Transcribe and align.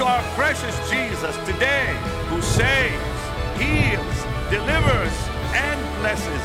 To 0.00 0.06
our 0.06 0.22
precious 0.32 0.74
Jesus 0.88 1.36
today 1.44 1.94
who 2.28 2.40
saves, 2.40 3.20
heals, 3.60 4.24
delivers, 4.48 5.12
and 5.52 5.78
blesses. 6.00 6.42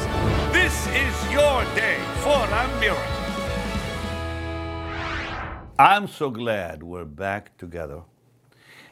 This 0.51 0.85
is 0.87 1.31
your 1.31 1.63
day 1.73 1.97
for 2.18 2.36
a 2.36 2.79
miracle. 2.81 3.01
I'm 5.79 6.09
so 6.09 6.29
glad 6.29 6.83
we're 6.83 7.05
back 7.05 7.57
together 7.57 8.01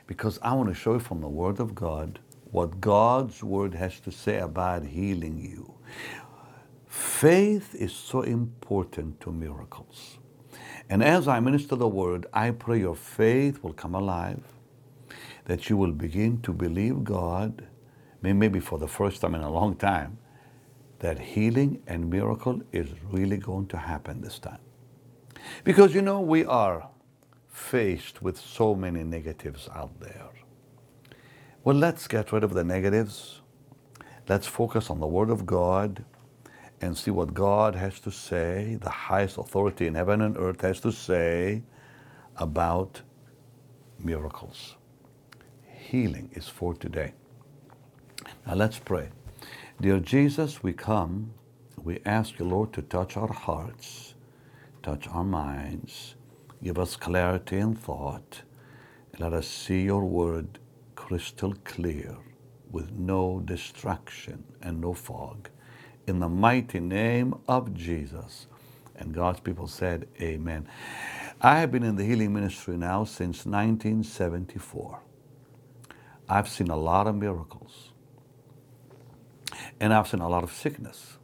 because 0.08 0.40
I 0.42 0.54
want 0.54 0.70
to 0.70 0.76
show 0.76 0.94
you 0.94 1.00
from 1.00 1.20
the 1.20 1.28
Word 1.28 1.60
of 1.60 1.76
God 1.76 2.20
what 2.52 2.80
God's 2.80 3.44
Word 3.44 3.74
has 3.74 4.00
to 4.00 4.14
say 4.14 4.38
about 4.40 4.86
healing 4.86 5.38
you. 5.38 5.74
Faith 6.88 7.76
is 7.76 7.92
so 7.92 8.22
important 8.22 9.20
to 9.20 9.34
miracles. 9.34 10.20
And 10.90 11.04
as 11.04 11.28
I 11.28 11.42
minister 11.42 11.76
the 11.76 11.90
Word, 11.90 12.28
I 12.34 12.52
pray 12.52 12.80
your 12.80 12.96
faith 12.96 13.62
will 13.62 13.74
come 13.74 13.96
alive, 13.96 14.53
that 15.46 15.70
you 15.70 15.78
will 15.78 15.92
begin 15.92 16.42
to 16.42 16.54
believe 16.54 17.04
God, 17.04 17.68
maybe 18.22 18.60
for 18.60 18.80
the 18.80 18.88
first 18.88 19.22
time 19.22 19.36
in 19.36 19.42
a 19.42 19.52
long 19.52 19.76
time, 19.76 20.18
that 21.00 21.20
healing 21.20 21.82
and 21.88 22.10
miracle 22.10 22.62
is 22.72 22.88
really 23.12 23.38
going 23.38 23.68
to 23.68 23.78
happen 23.78 24.22
this 24.22 24.40
time. 24.40 24.60
Because 25.64 25.94
you 25.94 26.02
know, 26.02 26.22
we 26.22 26.46
are 26.46 26.90
faced 27.50 28.22
with 28.22 28.38
so 28.38 28.76
many 28.76 29.04
negatives 29.04 29.70
out 29.76 30.00
there. 30.00 30.30
Well, 31.64 31.76
let's 31.76 32.08
get 32.08 32.32
rid 32.32 32.44
of 32.44 32.54
the 32.54 32.64
negatives. 32.64 33.42
Let's 34.28 34.48
focus 34.48 34.90
on 34.90 35.00
the 35.00 35.08
Word 35.08 35.30
of 35.30 35.46
God 35.46 36.06
and 36.82 36.98
see 36.98 37.12
what 37.12 37.34
God 37.34 37.76
has 37.76 38.00
to 38.02 38.12
say, 38.12 38.78
the 38.82 38.90
highest 38.90 39.38
authority 39.38 39.88
in 39.88 39.96
heaven 39.96 40.22
and 40.22 40.38
earth 40.38 40.62
has 40.62 40.82
to 40.82 40.92
say 40.92 41.64
about 42.38 43.02
miracles. 44.00 44.76
Healing 45.94 46.32
is 46.34 46.48
for 46.48 46.74
today. 46.74 47.14
Now 48.48 48.56
let's 48.56 48.80
pray. 48.80 49.10
Dear 49.80 50.00
Jesus, 50.00 50.64
we 50.64 50.74
come, 50.74 51.36
we 51.84 52.00
ask 52.04 52.40
you, 52.40 52.46
Lord, 52.46 52.74
to 52.74 52.82
touch 52.82 53.16
our 53.16 53.32
hearts, 53.32 54.16
touch 54.82 55.08
our 55.08 55.24
minds, 55.24 56.16
give 56.64 56.80
us 56.80 56.96
clarity 56.96 57.60
and 57.60 57.78
thought, 57.78 58.42
let 59.20 59.34
us 59.34 59.48
see 59.48 59.84
your 59.84 60.04
word 60.04 60.58
crystal 60.96 61.54
clear 61.64 62.18
with 62.72 62.92
no 62.94 63.44
distraction 63.46 64.44
and 64.64 64.82
no 64.82 64.96
fog. 64.96 65.48
In 66.08 66.20
the 66.20 66.28
mighty 66.28 66.80
name 66.80 67.36
of 67.48 67.76
Jesus. 67.76 68.48
And 68.96 69.14
God's 69.14 69.42
people 69.42 69.68
said, 69.68 70.08
Amen. 70.20 70.68
I 71.40 71.60
have 71.60 71.72
been 71.72 71.84
in 71.84 71.98
the 71.98 72.04
healing 72.04 72.34
ministry 72.34 72.78
now 72.78 73.04
since 73.04 73.46
1974. 73.46 75.00
I've 76.30 76.50
seen 76.50 76.70
a 76.70 76.78
lot 76.78 77.08
of 77.08 77.16
miracles. 77.16 77.92
And 79.80 79.94
I've 79.94 80.08
seen 80.08 80.22
a 80.22 80.30
lot 80.30 80.44
of 80.44 80.52
sickness. 80.54 81.18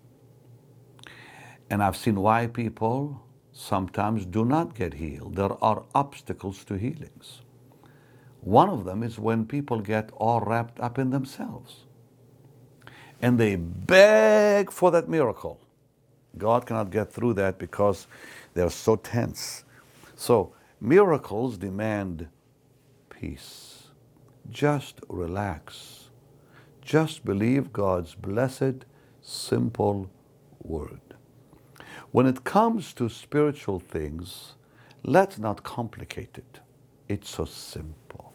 And 1.69 1.83
I've 1.83 1.97
seen 1.97 2.15
why 2.21 2.47
people 2.47 3.21
sometimes 3.53 4.25
do 4.25 4.45
not 4.45 4.75
get 4.75 4.95
healed. 4.95 5.35
There 5.35 5.61
are 5.63 5.83
obstacles 5.95 6.63
to 6.65 6.75
healings. 6.75 7.41
One 8.41 8.69
of 8.69 8.85
them 8.85 9.03
is 9.03 9.19
when 9.19 9.45
people 9.45 9.81
get 9.81 10.11
all 10.17 10.41
wrapped 10.41 10.79
up 10.79 10.99
in 10.99 11.11
themselves 11.11 11.85
and 13.21 13.39
they 13.39 13.55
beg 13.55 14.71
for 14.71 14.91
that 14.91 15.09
miracle. 15.09 15.59
God 16.37 16.65
cannot 16.65 16.91
get 16.91 17.11
through 17.11 17.33
that 17.35 17.59
because 17.59 18.07
they're 18.53 18.69
so 18.69 18.95
tense. 18.95 19.63
So, 20.15 20.53
miracles 20.81 21.57
demand 21.57 22.27
peace. 23.09 23.68
Just 24.49 24.99
relax. 25.09 26.09
Just 26.81 27.23
believe 27.25 27.71
God's 27.71 28.15
blessed, 28.15 28.85
simple 29.21 30.09
word. 30.61 31.01
When 32.11 32.25
it 32.25 32.43
comes 32.43 32.93
to 32.93 33.09
spiritual 33.09 33.79
things, 33.79 34.55
let's 35.03 35.37
not 35.37 35.63
complicate 35.63 36.37
it. 36.37 36.59
It's 37.07 37.29
so 37.29 37.45
simple. 37.45 38.33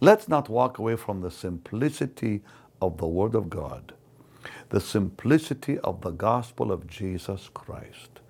Let's 0.00 0.28
not 0.28 0.48
walk 0.48 0.78
away 0.78 0.96
from 0.96 1.20
the 1.20 1.30
simplicity 1.30 2.42
of 2.80 2.98
the 2.98 3.06
Word 3.06 3.34
of 3.34 3.50
God 3.50 3.92
the 4.70 4.80
simplicity 4.80 5.78
of 5.80 6.00
the 6.02 6.10
gospel 6.10 6.70
of 6.70 6.86
Jesus 6.86 7.50
Christ, 7.52 8.20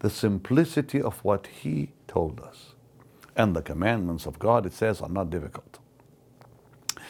the 0.00 0.10
simplicity 0.10 1.00
of 1.00 1.22
what 1.24 1.46
He 1.48 1.90
told 2.06 2.40
us. 2.40 2.74
And 3.36 3.54
the 3.54 3.62
commandments 3.62 4.26
of 4.26 4.38
God, 4.38 4.66
it 4.66 4.72
says, 4.72 5.00
are 5.00 5.08
not 5.08 5.30
difficult. 5.30 5.78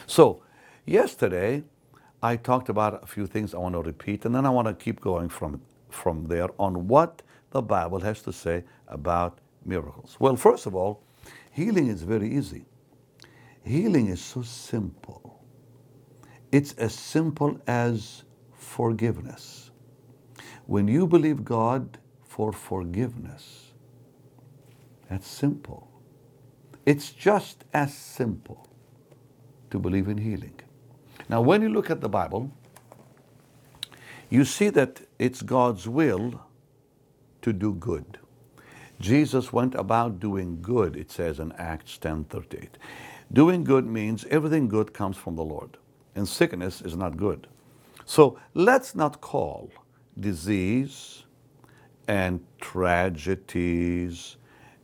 So, 0.09 0.41
yesterday, 0.87 1.63
I 2.23 2.35
talked 2.35 2.67
about 2.69 3.03
a 3.03 3.05
few 3.05 3.27
things 3.27 3.53
I 3.53 3.59
want 3.59 3.75
to 3.75 3.83
repeat, 3.83 4.25
and 4.25 4.33
then 4.33 4.43
I 4.43 4.49
want 4.49 4.67
to 4.67 4.73
keep 4.73 5.01
going 5.01 5.29
from, 5.29 5.61
from 5.89 6.25
there 6.25 6.49
on 6.57 6.87
what 6.87 7.21
the 7.51 7.61
Bible 7.61 7.99
has 7.99 8.23
to 8.23 8.33
say 8.33 8.63
about 8.87 9.37
miracles. 9.63 10.17
Well, 10.19 10.35
first 10.35 10.65
of 10.65 10.73
all, 10.73 11.03
healing 11.51 11.89
is 11.89 12.01
very 12.01 12.27
easy. 12.35 12.65
Healing 13.63 14.07
is 14.07 14.19
so 14.19 14.41
simple. 14.41 15.45
It's 16.51 16.73
as 16.73 16.95
simple 16.95 17.61
as 17.67 18.23
forgiveness. 18.55 19.69
When 20.65 20.87
you 20.87 21.05
believe 21.05 21.45
God 21.45 21.99
for 22.23 22.51
forgiveness, 22.51 23.73
that's 25.07 25.27
simple. 25.27 25.87
It's 26.87 27.11
just 27.11 27.65
as 27.73 27.93
simple 27.93 28.68
to 29.71 29.79
believe 29.79 30.07
in 30.07 30.17
healing. 30.17 30.59
Now, 31.29 31.41
when 31.41 31.61
you 31.61 31.69
look 31.69 31.89
at 31.89 32.01
the 32.01 32.09
Bible, 32.09 32.51
you 34.29 34.45
see 34.45 34.69
that 34.69 35.01
it's 35.17 35.41
God's 35.41 35.87
will 35.87 36.41
to 37.41 37.53
do 37.53 37.73
good. 37.73 38.19
Jesus 38.99 39.53
went 39.53 39.75
about 39.75 40.19
doing 40.19 40.61
good, 40.61 40.95
it 40.95 41.11
says 41.11 41.39
in 41.39 41.51
Acts 41.53 41.97
10:38. 41.97 42.77
Doing 43.31 43.63
good 43.63 43.85
means 43.85 44.25
everything 44.25 44.67
good 44.67 44.93
comes 44.93 45.15
from 45.15 45.35
the 45.35 45.43
Lord, 45.43 45.77
and 46.15 46.27
sickness 46.27 46.81
is 46.81 46.95
not 46.95 47.15
good. 47.15 47.47
So 48.05 48.39
let's 48.53 48.95
not 48.95 49.21
call 49.21 49.71
disease 50.19 51.23
and 52.07 52.41
tragedies 52.59 54.37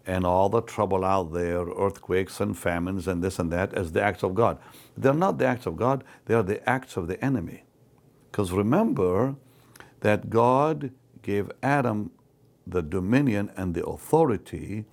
and 0.06 0.26
all 0.26 0.50
the 0.50 0.62
trouble 0.62 1.04
out 1.04 1.34
there, 1.34 1.66
earthquakes 1.66 2.40
and 2.40 2.58
famines 2.58 3.08
and 3.08 3.24
this 3.24 3.40
and 3.40 3.52
that, 3.52 3.74
as 3.74 3.92
the 3.92 4.02
acts 4.02 4.24
of 4.24 4.36
God. 4.36 4.60
They're 4.98 5.14
not 5.14 5.38
the 5.38 5.46
acts 5.46 5.66
of 5.66 5.76
God, 5.78 6.04
they 6.26 6.34
are 6.34 6.44
the 6.44 6.68
acts 6.70 6.98
of 6.98 7.08
the 7.08 7.24
enemy. 7.24 7.64
Because 8.32 8.52
remember 8.52 9.36
that 10.02 10.30
God 10.30 10.92
gave 11.22 11.52
Adam 11.64 12.12
the 12.68 12.82
dominion 12.82 13.52
and 13.56 13.74
the 13.74 13.86
authority 13.86 14.86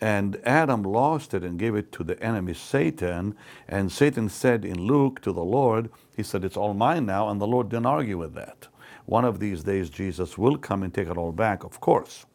and 0.00 0.40
Adam 0.44 0.82
lost 0.82 1.34
it 1.34 1.42
and 1.42 1.58
gave 1.58 1.74
it 1.74 1.90
to 1.92 2.04
the 2.04 2.22
enemy 2.22 2.54
Satan. 2.54 3.34
And 3.68 3.90
Satan 3.90 4.28
said 4.28 4.64
in 4.64 4.80
Luke 4.80 5.20
to 5.22 5.32
the 5.32 5.44
Lord, 5.44 5.90
He 6.16 6.22
said, 6.22 6.44
It's 6.44 6.56
all 6.56 6.74
mine 6.74 7.06
now. 7.06 7.28
And 7.28 7.40
the 7.40 7.46
Lord 7.46 7.68
didn't 7.68 7.86
argue 7.86 8.18
with 8.18 8.34
that. 8.34 8.68
One 9.06 9.24
of 9.24 9.40
these 9.40 9.64
days, 9.64 9.90
Jesus 9.90 10.38
will 10.38 10.56
come 10.56 10.82
and 10.82 10.92
take 10.92 11.08
it 11.08 11.16
all 11.16 11.32
back, 11.32 11.64
of 11.64 11.80
course. 11.80 12.26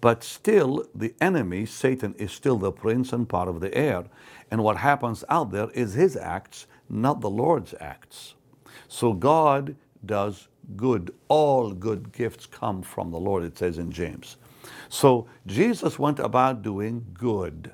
But 0.00 0.22
still, 0.22 0.86
the 0.94 1.14
enemy, 1.20 1.66
Satan, 1.66 2.14
is 2.14 2.30
still 2.30 2.56
the 2.56 2.70
prince 2.72 3.12
and 3.12 3.28
part 3.28 3.48
of 3.48 3.60
the 3.60 3.74
air. 3.76 4.04
And 4.50 4.62
what 4.62 4.76
happens 4.76 5.24
out 5.28 5.50
there 5.50 5.70
is 5.70 5.94
his 5.94 6.16
acts, 6.16 6.66
not 6.88 7.20
the 7.20 7.30
Lord's 7.30 7.74
acts. 7.80 8.34
So 8.86 9.12
God 9.12 9.74
does 10.06 10.48
good. 10.76 11.14
All 11.28 11.72
good 11.72 12.12
gifts 12.12 12.46
come 12.46 12.82
from 12.82 13.10
the 13.10 13.18
Lord, 13.18 13.42
it 13.42 13.58
says 13.58 13.78
in 13.78 13.90
James. 13.90 14.36
So 14.88 15.26
Jesus 15.46 15.98
went 15.98 16.18
about 16.20 16.62
doing 16.62 17.04
good, 17.14 17.72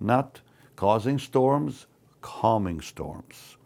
not 0.00 0.40
causing 0.76 1.18
storms, 1.18 1.86
calming 2.20 2.80
storms. 2.80 3.56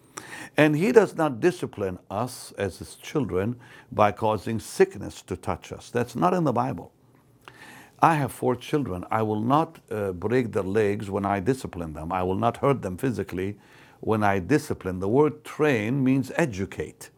And 0.57 0.77
he 0.77 0.93
does 0.93 1.17
not 1.17 1.41
discipline 1.41 1.99
us 2.11 2.53
as 2.59 2.79
his 2.79 2.95
children 2.97 3.57
by 3.93 4.13
causing 4.13 4.59
sickness 4.59 5.23
to 5.23 5.37
touch 5.37 5.73
us. 5.73 5.91
That's 5.91 6.17
not 6.17 6.35
in 6.35 6.45
the 6.45 6.53
Bible. 6.53 6.93
I 8.01 8.15
have 8.17 8.33
four 8.33 8.57
children. 8.57 9.05
I 9.11 9.23
will 9.23 9.41
not 9.41 9.79
uh, 9.91 10.13
break 10.13 10.53
their 10.53 10.63
legs 10.63 11.11
when 11.11 11.25
I 11.25 11.41
discipline 11.41 11.95
them. 11.95 12.13
I 12.13 12.23
will 12.23 12.37
not 12.37 12.59
hurt 12.59 12.83
them 12.83 12.99
physically 12.99 13.59
when 14.01 14.23
I 14.23 14.39
discipline. 14.39 15.01
The 15.01 15.09
word 15.09 15.45
train 15.45 16.05
means 16.05 16.31
educate. 16.37 17.11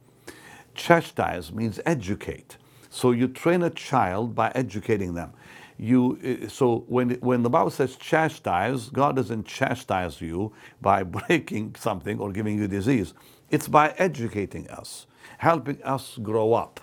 Chastise 0.75 1.53
means 1.53 1.81
educate. 1.85 2.57
So 2.91 3.11
you 3.11 3.29
train 3.29 3.63
a 3.63 3.71
child 3.71 4.35
by 4.35 4.53
educating 4.55 5.15
them. 5.15 5.33
You, 5.79 6.19
eh, 6.23 6.49
so 6.49 6.85
when, 6.89 7.11
when 7.21 7.43
the 7.43 7.51
Bible 7.51 7.71
says 7.71 7.97
chastise, 7.97 8.89
God 8.89 9.17
doesn't 9.17 9.47
chastise 9.47 10.21
you 10.21 10.53
by 10.81 11.03
breaking 11.19 11.75
something 11.77 12.21
or 12.21 12.33
giving 12.33 12.59
you 12.59 12.69
disease. 12.69 13.15
It's 13.51 13.69
by 13.69 13.95
educating 13.99 14.69
us, 14.71 15.07
helping 15.39 15.83
us 15.83 16.19
grow 16.23 16.55
up. 16.55 16.81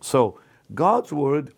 So 0.00 0.40
God's 0.74 1.12
word 1.12 1.54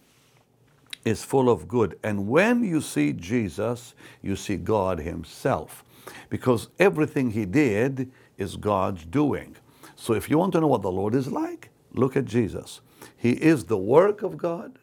is 1.04 1.24
full 1.24 1.50
of 1.50 1.68
good. 1.68 1.98
And 2.02 2.28
when 2.28 2.62
you 2.64 2.80
see 2.80 3.12
Jesus, 3.12 3.94
you 4.22 4.36
see 4.36 4.56
God 4.56 5.00
Himself. 5.00 5.84
Because 6.28 6.68
everything 6.78 7.30
He 7.30 7.44
did 7.44 8.10
is 8.38 8.56
God's 8.56 9.04
doing. 9.04 9.56
So 9.96 10.14
if 10.14 10.28
you 10.28 10.38
want 10.38 10.52
to 10.52 10.60
know 10.60 10.66
what 10.66 10.82
the 10.82 10.90
Lord 10.90 11.14
is 11.14 11.30
like, 11.30 11.70
look 11.92 12.16
at 12.16 12.24
Jesus. 12.24 12.80
He 13.16 13.32
is 13.32 13.64
the 13.64 13.78
work 13.78 14.22
of 14.22 14.36
God, 14.36 14.78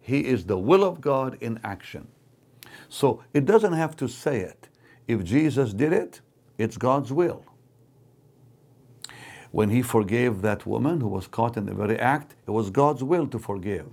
He 0.00 0.20
is 0.20 0.44
the 0.44 0.58
will 0.58 0.84
of 0.84 1.00
God 1.00 1.38
in 1.40 1.60
action. 1.64 2.08
So 2.88 3.22
it 3.32 3.44
doesn't 3.44 3.72
have 3.72 3.96
to 3.96 4.08
say 4.08 4.40
it. 4.40 4.68
If 5.08 5.24
Jesus 5.24 5.72
did 5.72 5.92
it, 5.92 6.20
it's 6.58 6.76
God's 6.76 7.12
will. 7.12 7.44
When 9.50 9.70
He 9.70 9.82
forgave 9.82 10.42
that 10.42 10.66
woman 10.66 11.00
who 11.00 11.08
was 11.08 11.26
caught 11.26 11.56
in 11.56 11.66
the 11.66 11.74
very 11.74 11.98
act, 11.98 12.34
it 12.46 12.50
was 12.50 12.70
God's 12.70 13.02
will 13.02 13.26
to 13.28 13.38
forgive. 13.38 13.86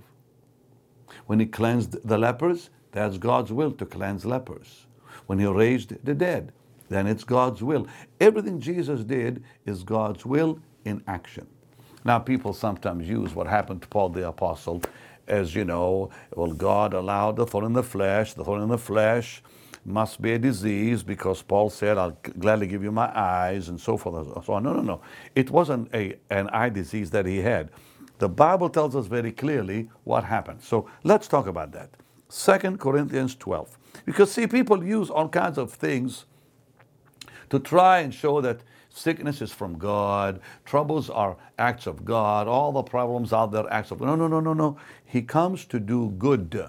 When 1.32 1.40
He 1.40 1.46
cleansed 1.46 2.06
the 2.06 2.18
lepers, 2.18 2.68
that's 2.90 3.16
God's 3.16 3.50
will 3.54 3.72
to 3.72 3.86
cleanse 3.86 4.26
lepers. 4.26 4.84
When 5.28 5.38
He 5.38 5.46
raised 5.46 5.94
the 6.04 6.12
dead, 6.12 6.52
then 6.90 7.06
it's 7.06 7.24
God's 7.24 7.62
will. 7.62 7.86
Everything 8.20 8.60
Jesus 8.60 9.02
did 9.02 9.42
is 9.64 9.82
God's 9.82 10.26
will 10.26 10.58
in 10.84 11.02
action. 11.06 11.46
Now, 12.04 12.18
people 12.18 12.52
sometimes 12.52 13.08
use 13.08 13.34
what 13.34 13.46
happened 13.46 13.80
to 13.80 13.88
Paul 13.88 14.10
the 14.10 14.28
Apostle 14.28 14.82
as, 15.26 15.54
you 15.54 15.64
know, 15.64 16.10
well, 16.36 16.52
God 16.52 16.92
allowed 16.92 17.36
the 17.36 17.46
thorn 17.46 17.64
in 17.64 17.72
the 17.72 17.82
flesh, 17.82 18.34
the 18.34 18.44
thorn 18.44 18.60
in 18.60 18.68
the 18.68 18.76
flesh 18.76 19.42
must 19.86 20.20
be 20.20 20.34
a 20.34 20.38
disease 20.38 21.02
because 21.02 21.40
Paul 21.40 21.70
said, 21.70 21.96
I'll 21.96 22.18
gladly 22.40 22.66
give 22.66 22.82
you 22.82 22.92
my 22.92 23.10
eyes 23.18 23.70
and 23.70 23.80
so 23.80 23.96
forth 23.96 24.26
and 24.36 24.44
so 24.44 24.52
on. 24.52 24.64
No, 24.64 24.74
no, 24.74 24.82
no. 24.82 25.00
It 25.34 25.50
wasn't 25.50 25.88
a, 25.94 26.14
an 26.28 26.50
eye 26.50 26.68
disease 26.68 27.10
that 27.12 27.24
he 27.24 27.38
had. 27.38 27.70
The 28.22 28.28
Bible 28.28 28.68
tells 28.68 28.94
us 28.94 29.08
very 29.08 29.32
clearly 29.32 29.90
what 30.04 30.22
happened. 30.22 30.62
So 30.62 30.88
let's 31.02 31.26
talk 31.26 31.48
about 31.48 31.72
that. 31.72 31.90
2 32.30 32.76
Corinthians 32.76 33.34
12. 33.34 33.76
Because, 34.04 34.30
see, 34.30 34.46
people 34.46 34.84
use 34.84 35.10
all 35.10 35.28
kinds 35.28 35.58
of 35.58 35.72
things 35.72 36.26
to 37.50 37.58
try 37.58 37.98
and 37.98 38.14
show 38.14 38.40
that 38.40 38.60
sickness 38.90 39.42
is 39.42 39.50
from 39.50 39.76
God, 39.76 40.40
troubles 40.64 41.10
are 41.10 41.36
acts 41.58 41.88
of 41.88 42.04
God, 42.04 42.46
all 42.46 42.70
the 42.70 42.84
problems 42.84 43.32
out 43.32 43.50
there 43.50 43.66
acts 43.72 43.90
of 43.90 43.98
God. 43.98 44.06
No, 44.06 44.14
no, 44.14 44.28
no, 44.28 44.38
no, 44.38 44.52
no. 44.52 44.76
He 45.04 45.22
comes 45.22 45.64
to 45.64 45.80
do 45.80 46.10
good. 46.10 46.68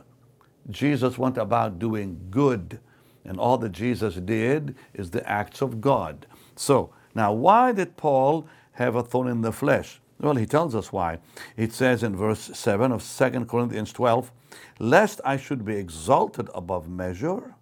Jesus 0.72 1.20
went 1.20 1.38
about 1.38 1.78
doing 1.78 2.20
good, 2.32 2.80
and 3.24 3.40
all 3.40 3.60
that 3.60 3.74
Jesus 3.74 4.16
did 4.16 4.74
is 4.96 5.12
the 5.12 5.30
acts 5.30 5.62
of 5.62 5.82
God. 5.82 6.26
So, 6.56 6.90
now 7.14 7.32
why 7.32 7.74
did 7.74 7.96
Paul 7.96 8.48
have 8.72 8.96
a 8.96 9.04
thorn 9.04 9.28
in 9.28 9.42
the 9.42 9.52
flesh? 9.52 10.00
Well, 10.19 10.36
he 10.36 10.45
tells 10.45 10.75
us 10.75 10.92
why. 10.92 11.19
It 11.57 11.74
says 11.74 12.04
in 12.04 12.15
verse 12.15 12.51
7 12.54 12.92
of 12.92 13.04
2 13.04 13.45
Corinthians 13.45 13.92
12, 13.92 14.31
lest 14.80 15.19
I 15.25 15.38
should 15.38 15.65
be 15.65 15.75
exalted 15.75 16.50
above 16.54 16.88
measure 16.88 17.56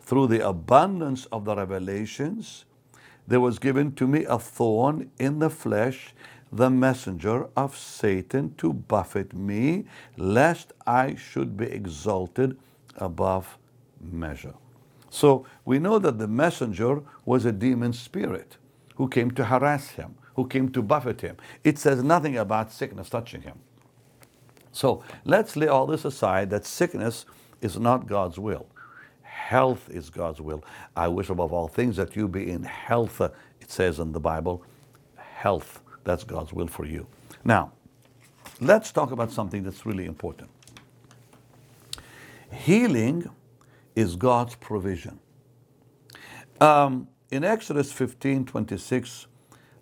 through 0.00 0.26
the 0.26 0.46
abundance 0.46 1.26
of 1.26 1.44
the 1.44 1.54
revelations, 1.54 2.64
there 3.28 3.38
was 3.38 3.60
given 3.60 3.92
to 3.94 4.08
me 4.08 4.24
a 4.24 4.38
thorn 4.38 5.10
in 5.20 5.38
the 5.38 5.50
flesh, 5.50 6.14
the 6.50 6.68
messenger 6.68 7.46
of 7.56 7.78
Satan 7.78 8.54
to 8.56 8.72
buffet 8.72 9.32
me, 9.32 9.84
lest 10.16 10.72
I 10.84 11.14
should 11.14 11.56
be 11.56 11.66
exalted 11.66 12.58
above 12.96 13.56
measure. 14.00 14.54
So 15.10 15.46
we 15.64 15.78
know 15.78 16.00
that 16.00 16.18
the 16.18 16.26
messenger 16.26 17.02
was 17.24 17.44
a 17.44 17.52
demon 17.52 17.92
spirit 17.92 18.56
who 18.96 19.08
came 19.08 19.30
to 19.32 19.44
harass 19.44 19.90
him, 19.90 20.16
who 20.36 20.46
came 20.46 20.70
to 20.70 20.82
buffet 20.82 21.20
him. 21.20 21.36
It 21.64 21.78
says 21.78 22.02
nothing 22.02 22.36
about 22.36 22.72
sickness 22.72 23.08
touching 23.08 23.42
him. 23.42 23.58
So 24.72 25.02
let's 25.24 25.56
lay 25.56 25.66
all 25.68 25.86
this 25.86 26.04
aside 26.04 26.50
that 26.50 26.64
sickness 26.64 27.26
is 27.60 27.78
not 27.78 28.06
God's 28.06 28.38
will 28.38 28.66
health 29.50 29.90
is 29.90 30.10
God's 30.10 30.40
will. 30.40 30.62
I 30.94 31.08
wish 31.08 31.28
above 31.28 31.52
all 31.52 31.66
things 31.66 31.96
that 31.96 32.14
you 32.14 32.28
be 32.28 32.48
in 32.52 32.62
health, 32.62 33.20
it 33.20 33.68
says 33.68 33.98
in 33.98 34.12
the 34.12 34.20
Bible. 34.20 34.62
Health, 35.16 35.80
that's 36.04 36.22
God's 36.22 36.52
will 36.52 36.68
for 36.68 36.86
you. 36.86 37.04
Now, 37.44 37.72
let's 38.60 38.92
talk 38.92 39.10
about 39.10 39.32
something 39.32 39.64
that's 39.64 39.84
really 39.84 40.04
important. 40.04 40.50
Healing 42.52 43.28
is 43.96 44.14
God's 44.14 44.54
provision. 44.54 45.18
Um, 46.60 47.08
in 47.32 47.42
Exodus 47.42 47.90
15 47.90 48.44
26, 48.44 49.26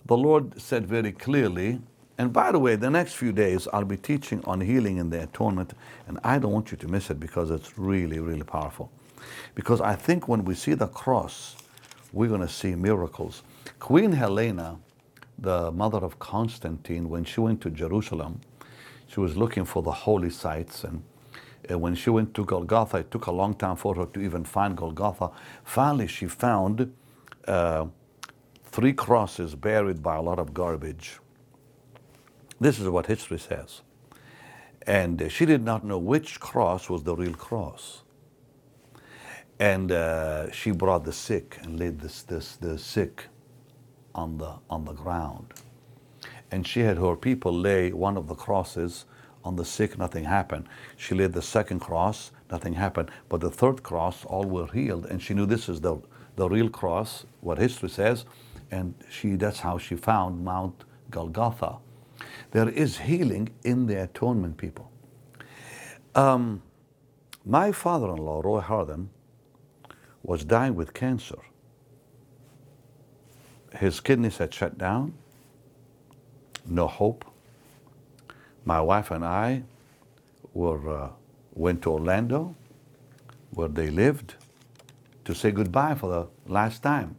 the 0.09 0.17
Lord 0.17 0.61
said 0.61 0.87
very 0.87 1.13
clearly, 1.13 1.81
and 2.17 2.33
by 2.33 2.51
the 2.51 2.59
way, 2.59 2.77
the 2.77 2.91
next 2.91 3.15
few 3.15 3.31
days 3.31 3.69
I'll 3.73 3.85
be 3.85 3.99
teaching 3.99 4.43
on 4.45 4.61
healing 4.61 4.99
and 4.99 5.13
the 5.13 5.23
atonement, 5.23 5.75
and 6.09 6.19
I 6.25 6.39
don't 6.39 6.53
want 6.53 6.73
you 6.73 6.79
to 6.79 6.89
miss 6.89 7.11
it 7.11 7.21
because 7.21 7.51
it's 7.51 7.79
really, 7.79 8.19
really 8.19 8.43
powerful. 8.43 8.91
Because 9.55 9.81
I 9.81 9.95
think 9.95 10.27
when 10.27 10.45
we 10.45 10.55
see 10.55 10.75
the 10.75 10.89
cross, 10.89 11.57
we're 12.13 12.29
going 12.29 12.41
to 12.41 12.49
see 12.49 12.75
miracles. 12.75 13.43
Queen 13.79 14.13
Helena, 14.13 14.79
the 15.39 15.71
mother 15.73 15.99
of 15.99 16.19
Constantine, 16.19 17.09
when 17.11 17.25
she 17.25 17.41
went 17.41 17.61
to 17.61 17.71
Jerusalem, 17.71 18.41
she 19.09 19.21
was 19.21 19.37
looking 19.37 19.65
for 19.67 19.83
the 19.83 19.93
holy 19.93 20.31
sites. 20.31 20.85
And 20.85 21.03
when 21.69 21.95
she 21.95 22.09
went 22.11 22.33
to 22.35 22.45
Golgotha, 22.47 22.99
it 22.99 23.11
took 23.11 23.27
a 23.27 23.33
long 23.33 23.55
time 23.55 23.77
for 23.77 23.95
her 23.95 24.07
to 24.07 24.21
even 24.21 24.45
find 24.45 24.77
Golgotha. 24.77 25.31
Finally, 25.65 26.07
she 26.07 26.27
found 26.27 26.93
uh, 27.47 27.87
three 28.79 28.93
crosses 28.93 29.57
buried 29.57 30.05
by 30.05 30.15
a 30.15 30.23
lot 30.23 30.39
of 30.39 30.55
garbage. 30.55 31.19
This 32.61 32.79
is 32.79 32.89
what 32.89 33.07
history 33.07 33.41
says. 33.41 33.81
And 34.87 35.33
she 35.33 35.47
did 35.47 35.65
not 35.65 35.85
know 35.85 35.99
which 35.99 36.39
cross 36.39 36.89
was 36.89 37.03
the 37.03 37.17
real 37.17 37.35
cross. 37.35 38.03
And 39.59 39.91
uh, 39.91 40.53
she 40.53 40.71
brought 40.71 41.05
the 41.05 41.13
sick 41.13 41.59
and 41.61 41.77
laid 41.77 41.99
this, 41.99 42.23
this, 42.23 42.55
the 42.55 42.79
sick 42.79 43.25
on 44.15 44.39
the, 44.39 44.53
on 44.71 44.85
the 44.85 44.93
ground. 44.93 45.55
And 46.53 46.65
she 46.65 46.79
had 46.79 46.99
her 46.99 47.17
people 47.17 47.53
lay 47.53 47.93
one 47.93 48.17
of 48.17 48.29
the 48.29 48.37
crosses 48.37 49.07
on 49.43 49.57
the 49.57 49.65
sick, 49.65 49.99
nothing 49.99 50.23
happened. 50.23 50.69
She 50.97 51.17
laid 51.17 51.33
the 51.33 51.43
second 51.43 51.81
cross, 51.81 52.31
nothing 52.49 52.75
happened. 52.75 53.11
But 53.29 53.41
the 53.41 53.51
third 53.51 53.83
cross, 53.83 54.25
all 54.25 54.45
were 54.45 54.69
healed. 54.69 55.07
And 55.07 55.21
she 55.21 55.35
knew 55.35 55.47
this 55.47 55.69
is 55.69 55.81
the, 55.81 56.01
the 56.37 56.49
real 56.49 56.69
cross, 56.69 57.27
what 57.41 57.59
history 57.59 57.89
says. 57.89 58.25
And 58.71 58.95
she, 59.11 59.37
that's 59.37 59.61
how 59.61 59.79
she 59.79 59.97
found 59.97 60.45
Mount 60.45 60.85
Golgotha. 61.11 61.79
There 62.51 62.69
is 62.69 62.99
healing 62.99 63.51
in 63.65 63.87
the 63.87 64.03
atonement, 64.03 64.57
people. 64.57 64.91
Um, 66.15 66.63
my 67.45 67.73
father 67.73 68.11
in 68.11 68.17
law, 68.17 68.41
Roy 68.41 68.61
Harthern, 68.61 69.09
was 70.23 70.45
dying 70.45 70.75
with 70.75 70.93
cancer. 70.93 71.39
His 73.77 74.01
kidneys 74.01 74.39
had 74.39 74.53
shut 74.53 74.77
down, 74.77 75.15
no 76.67 76.87
hope. 76.87 77.25
My 78.65 78.81
wife 78.81 79.11
and 79.11 79.25
I 79.25 79.63
were, 80.53 81.05
uh, 81.05 81.09
went 81.55 81.83
to 81.83 81.93
Orlando, 81.93 82.55
where 83.51 83.69
they 83.69 83.91
lived, 83.91 84.35
to 85.25 85.35
say 85.35 85.51
goodbye 85.51 85.95
for 85.95 86.11
the 86.11 86.53
last 86.53 86.83
time. 86.83 87.17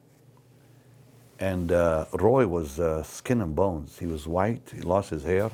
And 1.39 1.71
uh, 1.71 2.05
Roy 2.13 2.47
was 2.47 2.79
uh, 2.79 3.03
skin 3.03 3.41
and 3.41 3.55
bones. 3.55 3.97
He 3.99 4.05
was 4.05 4.27
white, 4.27 4.71
he 4.75 4.81
lost 4.81 5.11
his 5.11 5.23
hair, 5.23 5.51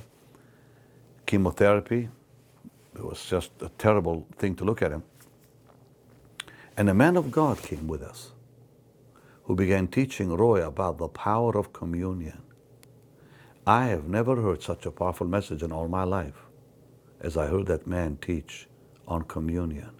chemotherapy. 1.25 2.09
It 2.95 3.03
was 3.03 3.25
just 3.25 3.51
a 3.61 3.69
terrible 3.77 4.27
thing 4.37 4.55
to 4.55 4.63
look 4.63 4.81
at 4.81 4.91
him. 4.91 5.03
And 6.77 6.89
a 6.89 6.93
man 6.93 7.17
of 7.17 7.31
God 7.31 7.61
came 7.61 7.87
with 7.87 8.01
us 8.01 8.31
who 9.43 9.55
began 9.55 9.87
teaching 9.87 10.35
Roy 10.35 10.65
about 10.65 10.97
the 10.97 11.07
power 11.07 11.57
of 11.57 11.71
communion. 11.71 12.41
I 13.67 13.87
have 13.87 14.07
never 14.07 14.35
heard 14.35 14.63
such 14.63 14.85
a 14.85 14.91
powerful 14.91 15.27
message 15.27 15.63
in 15.63 15.71
all 15.71 15.87
my 15.87 16.03
life 16.03 16.45
as 17.21 17.37
I 17.37 17.47
heard 17.47 17.67
that 17.67 17.87
man 17.87 18.17
teach 18.21 18.67
on 19.07 19.23
communion. 19.23 19.91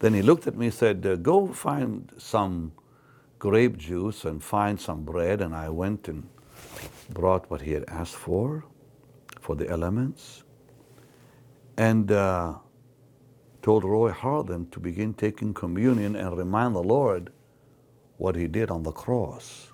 Then 0.00 0.14
he 0.14 0.22
looked 0.22 0.46
at 0.46 0.56
me 0.56 0.66
and 0.66 0.74
said, 0.74 1.04
uh, 1.06 1.16
Go 1.16 1.48
find 1.48 2.12
some 2.18 2.72
grape 3.38 3.76
juice 3.76 4.24
and 4.24 4.42
find 4.42 4.80
some 4.80 5.04
bread. 5.04 5.40
And 5.40 5.54
I 5.54 5.68
went 5.68 6.08
and 6.08 6.28
brought 7.10 7.50
what 7.50 7.62
he 7.62 7.72
had 7.72 7.84
asked 7.88 8.16
for, 8.16 8.64
for 9.40 9.56
the 9.56 9.68
elements. 9.68 10.44
And 11.76 12.10
uh, 12.10 12.54
told 13.62 13.84
Roy 13.84 14.10
Harthern 14.10 14.70
to 14.70 14.80
begin 14.80 15.14
taking 15.14 15.54
communion 15.54 16.16
and 16.16 16.36
remind 16.36 16.74
the 16.74 16.82
Lord 16.82 17.32
what 18.16 18.34
he 18.36 18.48
did 18.48 18.70
on 18.70 18.82
the 18.82 18.92
cross. 18.92 19.72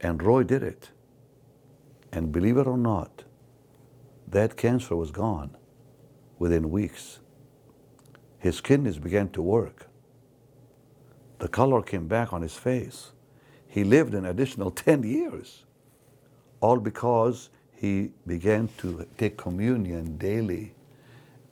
And 0.00 0.22
Roy 0.22 0.42
did 0.42 0.62
it. 0.62 0.90
And 2.12 2.32
believe 2.32 2.56
it 2.56 2.66
or 2.66 2.78
not, 2.78 3.24
that 4.26 4.56
cancer 4.56 4.96
was 4.96 5.10
gone 5.10 5.56
within 6.38 6.70
weeks. 6.70 7.20
His 8.38 8.60
kidneys 8.60 8.98
began 8.98 9.30
to 9.30 9.42
work. 9.42 9.87
The 11.38 11.48
color 11.48 11.82
came 11.82 12.08
back 12.08 12.32
on 12.32 12.42
his 12.42 12.54
face. 12.54 13.12
He 13.68 13.84
lived 13.84 14.14
an 14.14 14.26
additional 14.26 14.70
10 14.70 15.02
years, 15.02 15.64
all 16.60 16.78
because 16.78 17.50
he 17.76 18.10
began 18.26 18.68
to 18.78 19.06
take 19.16 19.36
communion 19.36 20.18
daily 20.18 20.72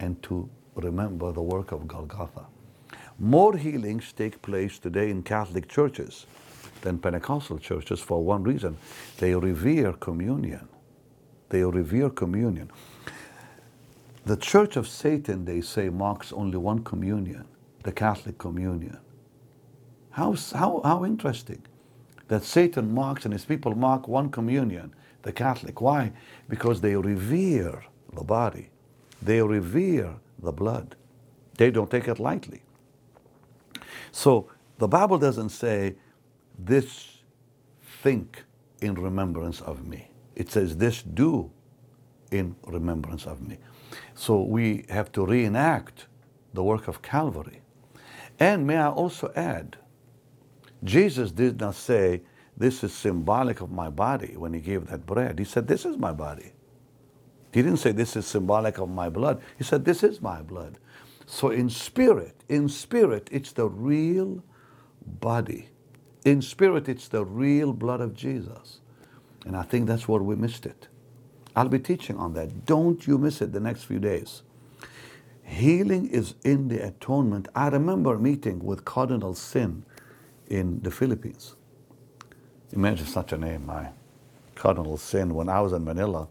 and 0.01 0.21
to 0.25 0.49
remember 0.75 1.33
the 1.33 1.43
work 1.43 1.73
of 1.73 1.87
Golgotha. 1.87 2.47
More 3.19 3.57
healings 3.57 4.13
take 4.13 4.43
place 4.43 4.79
today 4.79 5.11
in 5.11 5.23
Catholic 5.23 5.69
churches 5.69 6.27
than 6.83 6.99
Pentecostal 6.99 7.59
churches 7.59 8.01
for 8.01 8.23
one 8.23 8.43
reason 8.43 8.77
they 9.19 9.35
revere 9.35 9.93
communion. 9.95 10.69
They 11.49 11.63
revere 11.63 12.11
communion. 12.11 12.71
The 14.25 14.37
Church 14.37 14.77
of 14.77 14.89
Satan, 14.89 15.45
they 15.45 15.61
say, 15.61 15.89
marks 15.89 16.33
only 16.33 16.59
one 16.59 16.83
communion, 16.83 17.45
the 17.85 17.93
Catholic 17.93 18.39
communion. 18.39 18.99
How, 20.17 20.35
how, 20.55 20.81
how 20.83 21.05
interesting 21.05 21.63
that 22.29 22.43
Satan 22.43 22.95
marks 22.95 23.27
and 23.27 23.35
his 23.35 23.45
people 23.45 23.75
mark 23.75 24.09
one 24.09 24.31
communion, 24.31 24.95
the 25.21 25.31
Catholic. 25.31 25.83
Why? 25.83 26.11
Because 26.49 26.81
they 26.81 26.97
revere 26.97 27.85
the 28.15 28.25
body, 28.25 28.71
they 29.21 29.43
revere 29.43 30.15
the 30.39 30.53
blood. 30.53 30.97
They 31.59 31.71
don't 31.71 31.91
take 31.91 32.09
it 32.09 32.19
lightly. 32.19 32.63
So 34.11 34.49
the 34.79 34.89
Bible 34.89 35.19
doesn't 35.19 35.51
say, 35.51 35.97
this 36.59 37.19
think 38.03 38.43
in 38.81 38.95
remembrance 38.95 39.61
of 39.61 39.87
me. 39.87 40.09
It 40.35 40.51
says, 40.51 40.79
this 40.79 41.03
do 41.03 41.51
in 42.31 42.57
remembrance 42.67 43.27
of 43.27 43.47
me. 43.47 43.59
So 44.15 44.41
we 44.41 44.87
have 44.89 45.13
to 45.13 45.27
reenact 45.27 46.07
the 46.55 46.65
work 46.65 46.89
of 46.89 47.03
Calvary. 47.03 47.61
And 48.39 48.67
may 48.67 48.79
I 48.79 48.89
also 48.89 49.31
add, 49.37 49.77
Jesus 50.85 51.33
did 51.33 51.61
not 51.61 51.75
say, 51.75 52.23
This 52.57 52.85
is 52.85 52.93
symbolic 52.93 53.61
of 53.61 53.71
my 53.71 53.91
body 53.91 54.37
when 54.37 54.55
he 54.55 54.61
gave 54.61 54.87
that 54.89 55.07
bread. 55.07 55.39
He 55.39 55.45
said, 55.45 55.69
This 55.69 55.85
is 55.85 55.97
my 55.97 56.13
body. 56.13 56.53
He 57.53 57.63
didn't 57.63 57.79
say, 57.79 57.93
This 57.93 58.17
is 58.17 58.27
symbolic 58.27 58.79
of 58.79 58.89
my 58.91 59.09
blood. 59.09 59.43
He 59.59 59.65
said, 59.65 59.85
This 59.85 60.03
is 60.03 60.21
my 60.21 60.43
blood. 60.43 60.79
So 61.27 61.51
in 61.51 61.71
spirit, 61.71 62.45
in 62.49 62.69
spirit, 62.69 63.29
it's 63.33 63.53
the 63.53 63.69
real 63.69 64.43
body. 65.07 65.69
In 66.25 66.43
spirit, 66.43 66.89
it's 66.89 67.09
the 67.09 67.25
real 67.25 67.73
blood 67.73 68.01
of 68.01 68.15
Jesus. 68.15 68.81
And 69.45 69.57
I 69.57 69.63
think 69.63 69.87
that's 69.87 70.09
where 70.09 70.23
we 70.23 70.37
missed 70.37 70.67
it. 70.67 70.89
I'll 71.57 71.69
be 71.69 71.79
teaching 71.79 72.19
on 72.19 72.35
that. 72.35 72.67
Don't 72.67 73.07
you 73.07 73.19
miss 73.19 73.41
it 73.41 73.53
the 73.53 73.61
next 73.61 73.85
few 73.85 73.99
days. 73.99 74.43
Healing 75.45 76.09
is 76.09 76.35
in 76.45 76.69
the 76.69 76.85
atonement. 76.87 77.49
I 77.55 77.69
remember 77.69 78.19
meeting 78.19 78.65
with 78.65 78.85
Cardinal 78.85 79.35
Sin 79.35 79.85
in 80.49 80.81
the 80.83 80.91
Philippines. 80.91 81.55
Imagine 82.73 83.07
such 83.07 83.33
a 83.33 83.39
name, 83.39 83.67
my 83.67 83.89
Cardinal 84.55 84.97
Sin. 84.99 85.35
When 85.35 85.49
I 85.49 85.61
was 85.61 85.73
in 85.73 85.85
Manila, 85.85 86.29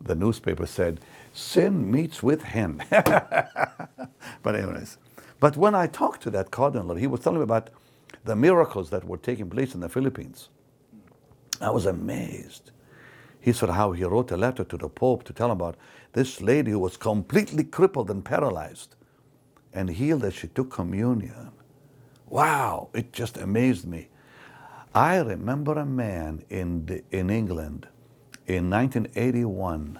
the 0.00 0.14
newspaper 0.14 0.66
said, 0.66 1.00
Sin 1.32 1.90
meets 1.90 2.22
with 2.22 2.42
him. 2.42 2.82
but 2.90 4.56
anyways, 4.56 4.98
but 5.40 5.56
when 5.56 5.74
I 5.74 5.86
talked 5.86 6.22
to 6.24 6.30
that 6.30 6.50
cardinal, 6.50 6.96
he 6.96 7.06
was 7.06 7.20
telling 7.20 7.38
me 7.38 7.44
about 7.44 7.70
the 8.24 8.36
miracles 8.36 8.90
that 8.90 9.04
were 9.04 9.18
taking 9.18 9.50
place 9.50 9.74
in 9.74 9.80
the 9.80 9.88
Philippines. 9.88 10.48
I 11.60 11.70
was 11.70 11.86
amazed. 11.86 12.70
He 13.40 13.52
said 13.52 13.70
how 13.70 13.92
he 13.92 14.04
wrote 14.04 14.30
a 14.32 14.36
letter 14.36 14.64
to 14.64 14.76
the 14.76 14.88
Pope 14.88 15.24
to 15.24 15.32
tell 15.32 15.48
him 15.52 15.58
about 15.60 15.76
this 16.14 16.40
lady 16.40 16.72
who 16.72 16.78
was 16.80 16.96
completely 16.96 17.64
crippled 17.64 18.10
and 18.10 18.24
paralyzed 18.24 18.96
and 19.72 19.90
healed 19.90 20.24
as 20.24 20.34
she 20.34 20.48
took 20.48 20.70
communion. 20.70 21.52
Wow, 22.30 22.90
it 22.94 23.12
just 23.12 23.38
amazed 23.38 23.86
me. 23.86 24.08
I 24.94 25.18
remember 25.18 25.72
a 25.74 25.86
man 25.86 26.44
in, 26.50 26.86
the, 26.86 27.02
in 27.10 27.30
England 27.30 27.88
in 28.46 28.70
1981 28.70 29.98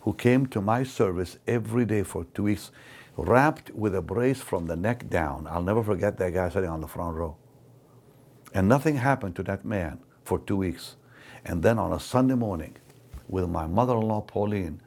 who 0.00 0.14
came 0.14 0.46
to 0.46 0.60
my 0.60 0.82
service 0.82 1.38
every 1.46 1.84
day 1.84 2.02
for 2.02 2.24
two 2.34 2.44
weeks, 2.44 2.70
wrapped 3.16 3.70
with 3.70 3.94
a 3.94 4.02
brace 4.02 4.40
from 4.40 4.66
the 4.66 4.76
neck 4.76 5.08
down. 5.10 5.46
I'll 5.48 5.62
never 5.62 5.82
forget 5.82 6.18
that 6.18 6.34
guy 6.34 6.48
sitting 6.48 6.70
on 6.70 6.80
the 6.80 6.88
front 6.88 7.16
row. 7.16 7.36
And 8.54 8.68
nothing 8.68 8.96
happened 8.96 9.36
to 9.36 9.42
that 9.44 9.64
man 9.64 10.00
for 10.24 10.38
two 10.38 10.56
weeks. 10.56 10.96
And 11.44 11.62
then 11.62 11.78
on 11.78 11.92
a 11.92 12.00
Sunday 12.00 12.34
morning, 12.34 12.76
with 13.28 13.48
my 13.48 13.66
mother-in-law 13.66 14.22
Pauline, 14.22 14.80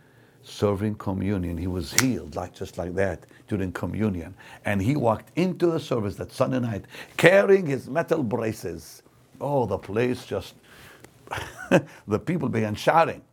serving 0.43 0.95
communion, 0.95 1.57
he 1.57 1.67
was 1.67 1.93
healed 2.01 2.35
like 2.35 2.53
just 2.53 2.77
like 2.77 2.95
that 2.95 3.25
during 3.47 3.71
communion. 3.71 4.35
And 4.65 4.81
he 4.81 4.95
walked 4.95 5.31
into 5.37 5.67
the 5.67 5.79
service 5.79 6.15
that 6.17 6.31
Sunday 6.31 6.59
night 6.59 6.85
carrying 7.17 7.65
his 7.67 7.89
metal 7.89 8.23
braces. 8.23 9.03
Oh, 9.41 9.65
the 9.65 9.77
place 9.77 10.25
just, 10.25 10.55
the 12.07 12.19
people 12.19 12.49
began 12.49 12.75
shouting. 12.75 13.23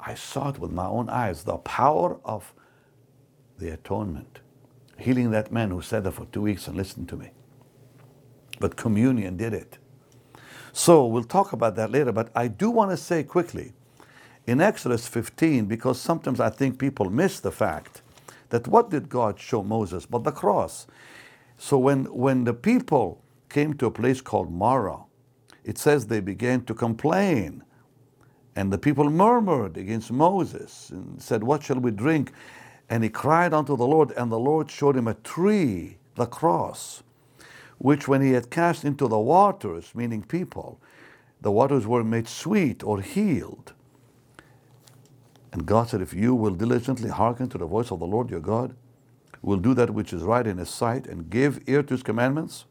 I 0.00 0.14
saw 0.14 0.50
it 0.50 0.58
with 0.58 0.72
my 0.72 0.86
own 0.86 1.10
eyes, 1.10 1.44
the 1.44 1.58
power 1.58 2.18
of 2.24 2.52
the 3.58 3.70
atonement, 3.74 4.40
healing 4.98 5.30
that 5.32 5.52
man 5.52 5.70
who 5.70 5.82
sat 5.82 6.04
there 6.04 6.12
for 6.12 6.26
two 6.26 6.42
weeks 6.42 6.68
and 6.68 6.76
listened 6.76 7.08
to 7.10 7.16
me. 7.16 7.30
But 8.60 8.76
communion 8.76 9.36
did 9.36 9.54
it. 9.54 9.78
So 10.72 11.06
we'll 11.06 11.24
talk 11.24 11.52
about 11.52 11.76
that 11.76 11.90
later, 11.92 12.12
but 12.12 12.30
I 12.34 12.48
do 12.48 12.70
want 12.70 12.90
to 12.92 12.96
say 12.98 13.24
quickly 13.24 13.72
in 14.46 14.60
Exodus 14.60 15.06
15, 15.08 15.66
because 15.66 16.00
sometimes 16.00 16.40
I 16.40 16.50
think 16.50 16.78
people 16.78 17.10
miss 17.10 17.40
the 17.40 17.52
fact 17.52 18.02
that 18.50 18.68
what 18.68 18.90
did 18.90 19.08
God 19.08 19.38
show 19.38 19.62
Moses 19.62 20.06
but 20.06 20.24
the 20.24 20.32
cross? 20.32 20.86
So 21.56 21.78
when, 21.78 22.04
when 22.06 22.44
the 22.44 22.54
people 22.54 23.22
came 23.48 23.74
to 23.74 23.86
a 23.86 23.90
place 23.90 24.20
called 24.20 24.52
Marah, 24.52 25.04
it 25.64 25.78
says 25.78 26.06
they 26.06 26.20
began 26.20 26.64
to 26.66 26.74
complain. 26.74 27.62
And 28.56 28.72
the 28.72 28.78
people 28.78 29.10
murmured 29.10 29.76
against 29.76 30.12
Moses 30.12 30.90
and 30.90 31.20
said, 31.20 31.42
What 31.42 31.62
shall 31.62 31.78
we 31.80 31.90
drink? 31.90 32.32
And 32.90 33.02
he 33.02 33.08
cried 33.08 33.54
unto 33.54 33.76
the 33.76 33.86
Lord, 33.86 34.12
and 34.12 34.30
the 34.30 34.38
Lord 34.38 34.70
showed 34.70 34.96
him 34.96 35.08
a 35.08 35.14
tree, 35.14 35.96
the 36.16 36.26
cross 36.26 37.02
which 37.78 38.08
when 38.08 38.22
he 38.22 38.32
had 38.32 38.50
cast 38.50 38.84
into 38.84 39.08
the 39.08 39.18
waters, 39.18 39.92
meaning 39.94 40.22
people, 40.22 40.80
the 41.40 41.52
waters 41.52 41.86
were 41.86 42.04
made 42.04 42.28
sweet 42.28 42.82
or 42.82 43.00
healed. 43.00 43.74
And 45.54 45.66
God 45.66 45.88
said, 45.88 46.02
If 46.02 46.12
you 46.12 46.34
will 46.34 46.50
diligently 46.50 47.10
hearken 47.10 47.48
to 47.50 47.58
the 47.58 47.64
voice 47.64 47.92
of 47.92 48.00
the 48.00 48.06
Lord 48.06 48.28
your 48.28 48.40
God, 48.40 48.74
will 49.40 49.56
do 49.56 49.72
that 49.74 49.90
which 49.90 50.12
is 50.12 50.22
right 50.22 50.44
in 50.44 50.58
his 50.58 50.68
sight, 50.68 51.06
and 51.06 51.30
give 51.30 51.62
ear 51.68 51.82
to 51.84 51.94
his 51.94 52.02
commandments, 52.02 52.64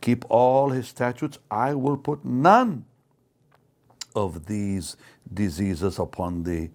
keep 0.00 0.24
all 0.30 0.70
his 0.70 0.88
statutes, 0.88 1.38
I 1.50 1.74
will 1.74 1.98
put 1.98 2.24
none 2.24 2.86
of 4.16 4.46
these 4.46 4.96
diseases 5.32 5.98
upon 5.98 6.44
thee, 6.44 6.70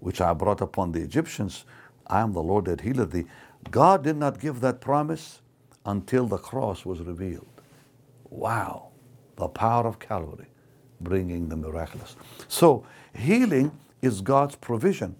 which 0.00 0.20
I 0.20 0.34
brought 0.34 0.60
upon 0.60 0.92
the 0.92 1.00
Egyptians. 1.00 1.64
I 2.06 2.20
am 2.20 2.34
the 2.34 2.42
Lord 2.42 2.66
that 2.66 2.82
healeth 2.82 3.12
thee. 3.12 3.24
God 3.70 4.04
did 4.04 4.16
not 4.16 4.38
give 4.38 4.60
that 4.60 4.82
promise 4.82 5.40
until 5.86 6.26
the 6.26 6.36
cross 6.36 6.84
was 6.84 7.00
revealed. 7.00 7.48
Wow, 8.28 8.88
the 9.36 9.48
power 9.48 9.86
of 9.86 9.98
Calvary 9.98 10.48
bringing 11.00 11.48
the 11.48 11.56
miraculous. 11.56 12.14
So, 12.48 12.84
healing 13.14 13.70
is 14.02 14.20
God's 14.20 14.56
provision. 14.56 15.16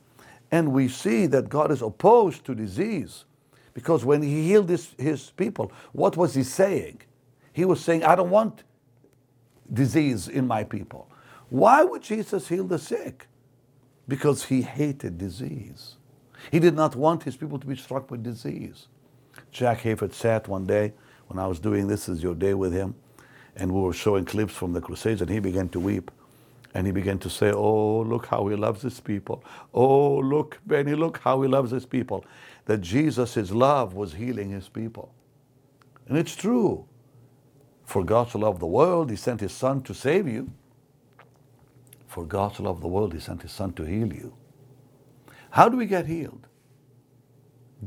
And 0.51 0.73
we 0.73 0.89
see 0.89 1.27
that 1.27 1.49
God 1.49 1.71
is 1.71 1.83
opposed 1.83 2.45
to 2.47 2.55
disease 2.55 3.25
because 3.75 4.05
when 4.05 4.23
He 4.23 4.49
healed 4.49 4.69
his, 4.69 4.95
his 4.99 5.31
people, 5.31 5.73
what 5.93 6.17
was 6.17 6.35
He 6.35 6.43
saying? 6.43 7.03
He 7.53 7.65
was 7.65 7.81
saying, 7.81 8.05
I 8.05 8.15
don't 8.15 8.31
want 8.31 8.65
disease 9.73 10.29
in 10.29 10.47
my 10.47 10.65
people. 10.65 11.11
Why 11.49 11.85
would 11.85 12.03
Jesus 12.03 12.49
heal 12.49 12.65
the 12.65 12.79
sick? 12.79 13.27
Because 14.09 14.45
He 14.45 14.63
hated 14.63 15.19
disease. 15.19 15.97
He 16.51 16.59
did 16.59 16.75
not 16.75 16.95
want 16.97 17.23
His 17.25 17.37
people 17.37 17.59
to 17.59 17.67
be 17.67 17.77
struck 17.77 18.11
with 18.11 18.23
disease. 18.23 18.89
Jack 19.51 19.81
Hayford 19.81 20.13
sat 20.13 20.49
one 20.49 20.67
day 20.67 20.93
when 21.29 21.39
I 21.39 21.47
was 21.47 21.59
doing 21.59 21.89
This 21.89 22.09
Is 22.09 22.23
Your 22.23 22.35
Day 22.35 22.55
with 22.55 22.73
him, 22.73 22.95
and 23.57 23.73
we 23.73 23.81
were 23.81 23.93
showing 23.93 24.25
clips 24.25 24.55
from 24.55 24.73
the 24.73 24.81
Crusades, 24.81 25.21
and 25.21 25.31
he 25.31 25.39
began 25.39 25.69
to 25.71 25.81
weep. 25.81 26.11
And 26.77 26.87
he 26.87 26.93
began 26.93 27.19
to 27.21 27.31
say, 27.31 27.53
Oh, 27.53 28.03
look 28.03 28.27
how 28.27 28.47
he 28.49 28.55
loves 28.55 28.83
his 28.83 29.01
people. 29.01 29.43
Oh, 29.73 30.19
look, 30.19 30.59
Benny, 30.67 30.95
look 30.95 31.21
how 31.21 31.41
he 31.41 31.49
loves 31.49 31.71
his 31.71 31.87
people. 31.87 32.27
That 32.67 32.83
Jesus, 32.83 33.33
his 33.33 33.51
love, 33.51 33.95
was 33.95 34.13
healing 34.13 34.51
his 34.51 34.69
people. 34.69 35.15
And 36.07 36.19
it's 36.19 36.37
true. 36.37 36.87
For 37.87 38.05
God 38.05 38.29
to 38.33 38.39
love 38.39 38.61
the 38.61 38.67
world, 38.67 39.09
he 39.11 39.17
sent 39.17 39.41
his 39.41 39.53
son 39.53 39.85
to 39.85 39.95
save 39.95 40.29
you. 40.29 40.53
For 42.09 42.27
God 42.27 42.55
to 42.57 42.63
love 42.63 42.83
the 42.83 42.89
world, 42.89 43.15
he 43.15 43.21
sent 43.21 43.41
his 43.41 43.53
son 43.53 43.73
to 43.75 43.85
heal 43.85 44.13
you. 44.13 44.35
How 45.53 45.71
do 45.71 45.79
we 45.79 45.87
get 45.87 46.05
healed? 46.07 46.47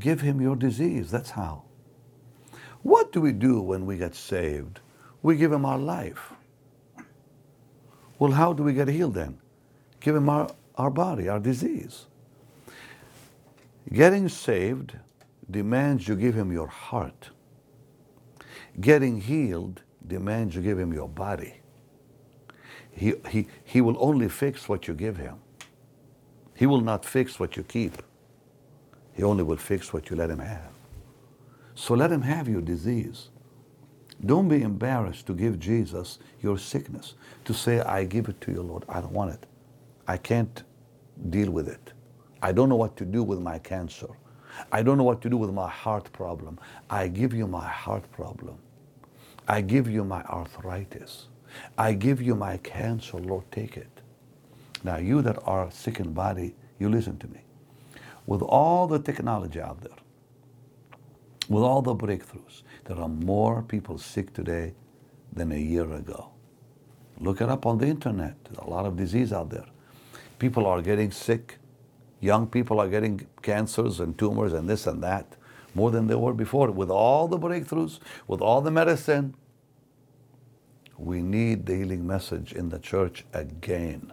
Give 0.00 0.20
him 0.20 0.40
your 0.40 0.56
disease. 0.56 1.12
That's 1.12 1.30
how. 1.30 1.62
What 2.82 3.12
do 3.12 3.20
we 3.20 3.32
do 3.32 3.60
when 3.60 3.86
we 3.86 3.98
get 3.98 4.16
saved? 4.16 4.80
We 5.22 5.36
give 5.36 5.52
him 5.52 5.64
our 5.64 5.78
life. 5.78 6.32
Well, 8.20 8.32
how 8.32 8.52
do 8.52 8.62
we 8.62 8.74
get 8.74 8.86
healed 8.86 9.14
then? 9.14 9.38
Give 9.98 10.14
him 10.14 10.28
our, 10.28 10.50
our 10.76 10.90
body, 10.90 11.28
our 11.28 11.40
disease. 11.40 12.06
Getting 13.90 14.28
saved 14.28 14.94
demands 15.50 16.06
you 16.06 16.14
give 16.14 16.34
him 16.34 16.52
your 16.52 16.66
heart. 16.68 17.30
Getting 18.78 19.22
healed 19.22 19.82
demands 20.06 20.54
you 20.54 20.60
give 20.60 20.78
him 20.78 20.92
your 20.92 21.08
body. 21.08 21.54
He, 22.92 23.14
he, 23.30 23.48
he 23.64 23.80
will 23.80 23.96
only 23.98 24.28
fix 24.28 24.68
what 24.68 24.86
you 24.86 24.92
give 24.92 25.16
him. 25.16 25.36
He 26.54 26.66
will 26.66 26.82
not 26.82 27.06
fix 27.06 27.40
what 27.40 27.56
you 27.56 27.62
keep. 27.62 28.02
He 29.14 29.22
only 29.22 29.42
will 29.44 29.56
fix 29.56 29.94
what 29.94 30.10
you 30.10 30.16
let 30.16 30.28
him 30.28 30.40
have. 30.40 30.72
So 31.74 31.94
let 31.94 32.12
him 32.12 32.22
have 32.22 32.48
your 32.48 32.60
disease. 32.60 33.30
Don't 34.26 34.48
be 34.48 34.62
embarrassed 34.62 35.26
to 35.26 35.34
give 35.34 35.58
Jesus 35.58 36.18
your 36.42 36.58
sickness, 36.58 37.14
to 37.44 37.54
say, 37.54 37.80
I 37.80 38.04
give 38.04 38.28
it 38.28 38.40
to 38.42 38.52
you, 38.52 38.62
Lord. 38.62 38.84
I 38.88 39.00
don't 39.00 39.12
want 39.12 39.32
it. 39.34 39.46
I 40.08 40.16
can't 40.18 40.62
deal 41.30 41.50
with 41.50 41.68
it. 41.68 41.92
I 42.42 42.52
don't 42.52 42.68
know 42.68 42.76
what 42.76 42.96
to 42.98 43.04
do 43.04 43.22
with 43.22 43.40
my 43.40 43.58
cancer. 43.58 44.08
I 44.72 44.82
don't 44.82 44.98
know 44.98 45.04
what 45.04 45.22
to 45.22 45.30
do 45.30 45.36
with 45.36 45.52
my 45.52 45.68
heart 45.68 46.12
problem. 46.12 46.58
I 46.90 47.08
give 47.08 47.34
you 47.34 47.46
my 47.46 47.66
heart 47.66 48.10
problem. 48.12 48.58
I 49.48 49.62
give 49.62 49.88
you 49.88 50.04
my 50.04 50.22
arthritis. 50.24 51.28
I 51.78 51.94
give 51.94 52.22
you 52.22 52.34
my 52.34 52.58
cancer, 52.58 53.18
Lord, 53.18 53.44
take 53.52 53.76
it. 53.76 53.90
Now, 54.84 54.98
you 54.98 55.22
that 55.22 55.38
are 55.44 55.70
sick 55.70 56.00
in 56.00 56.12
body, 56.12 56.54
you 56.78 56.88
listen 56.88 57.18
to 57.18 57.28
me. 57.28 57.40
With 58.26 58.42
all 58.42 58.86
the 58.86 58.98
technology 58.98 59.60
out 59.60 59.80
there, 59.82 59.96
with 61.48 61.62
all 61.62 61.82
the 61.82 61.94
breakthroughs, 61.94 62.62
there 62.84 62.98
are 62.98 63.08
more 63.08 63.62
people 63.62 63.98
sick 63.98 64.32
today 64.32 64.74
than 65.32 65.52
a 65.52 65.58
year 65.58 65.90
ago. 65.92 66.30
Look 67.18 67.40
it 67.40 67.48
up 67.48 67.66
on 67.66 67.78
the 67.78 67.86
internet. 67.86 68.34
There's 68.44 68.58
a 68.58 68.70
lot 68.70 68.86
of 68.86 68.96
disease 68.96 69.32
out 69.32 69.50
there. 69.50 69.66
People 70.38 70.66
are 70.66 70.80
getting 70.80 71.10
sick. 71.10 71.58
Young 72.20 72.46
people 72.46 72.80
are 72.80 72.88
getting 72.88 73.26
cancers 73.42 74.00
and 74.00 74.16
tumors 74.18 74.52
and 74.52 74.68
this 74.68 74.86
and 74.86 75.02
that 75.02 75.36
more 75.74 75.90
than 75.90 76.06
they 76.06 76.14
were 76.14 76.34
before. 76.34 76.70
With 76.70 76.90
all 76.90 77.28
the 77.28 77.38
breakthroughs, 77.38 77.98
with 78.26 78.40
all 78.40 78.60
the 78.60 78.70
medicine, 78.70 79.34
we 80.96 81.22
need 81.22 81.66
the 81.66 81.76
healing 81.76 82.06
message 82.06 82.52
in 82.52 82.68
the 82.68 82.78
church 82.78 83.24
again 83.32 84.12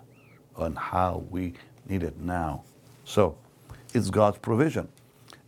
on 0.56 0.76
how 0.76 1.26
we 1.30 1.54
need 1.88 2.04
it 2.04 2.20
now. 2.20 2.64
So 3.04 3.38
it's 3.94 4.10
God's 4.10 4.38
provision. 4.38 4.90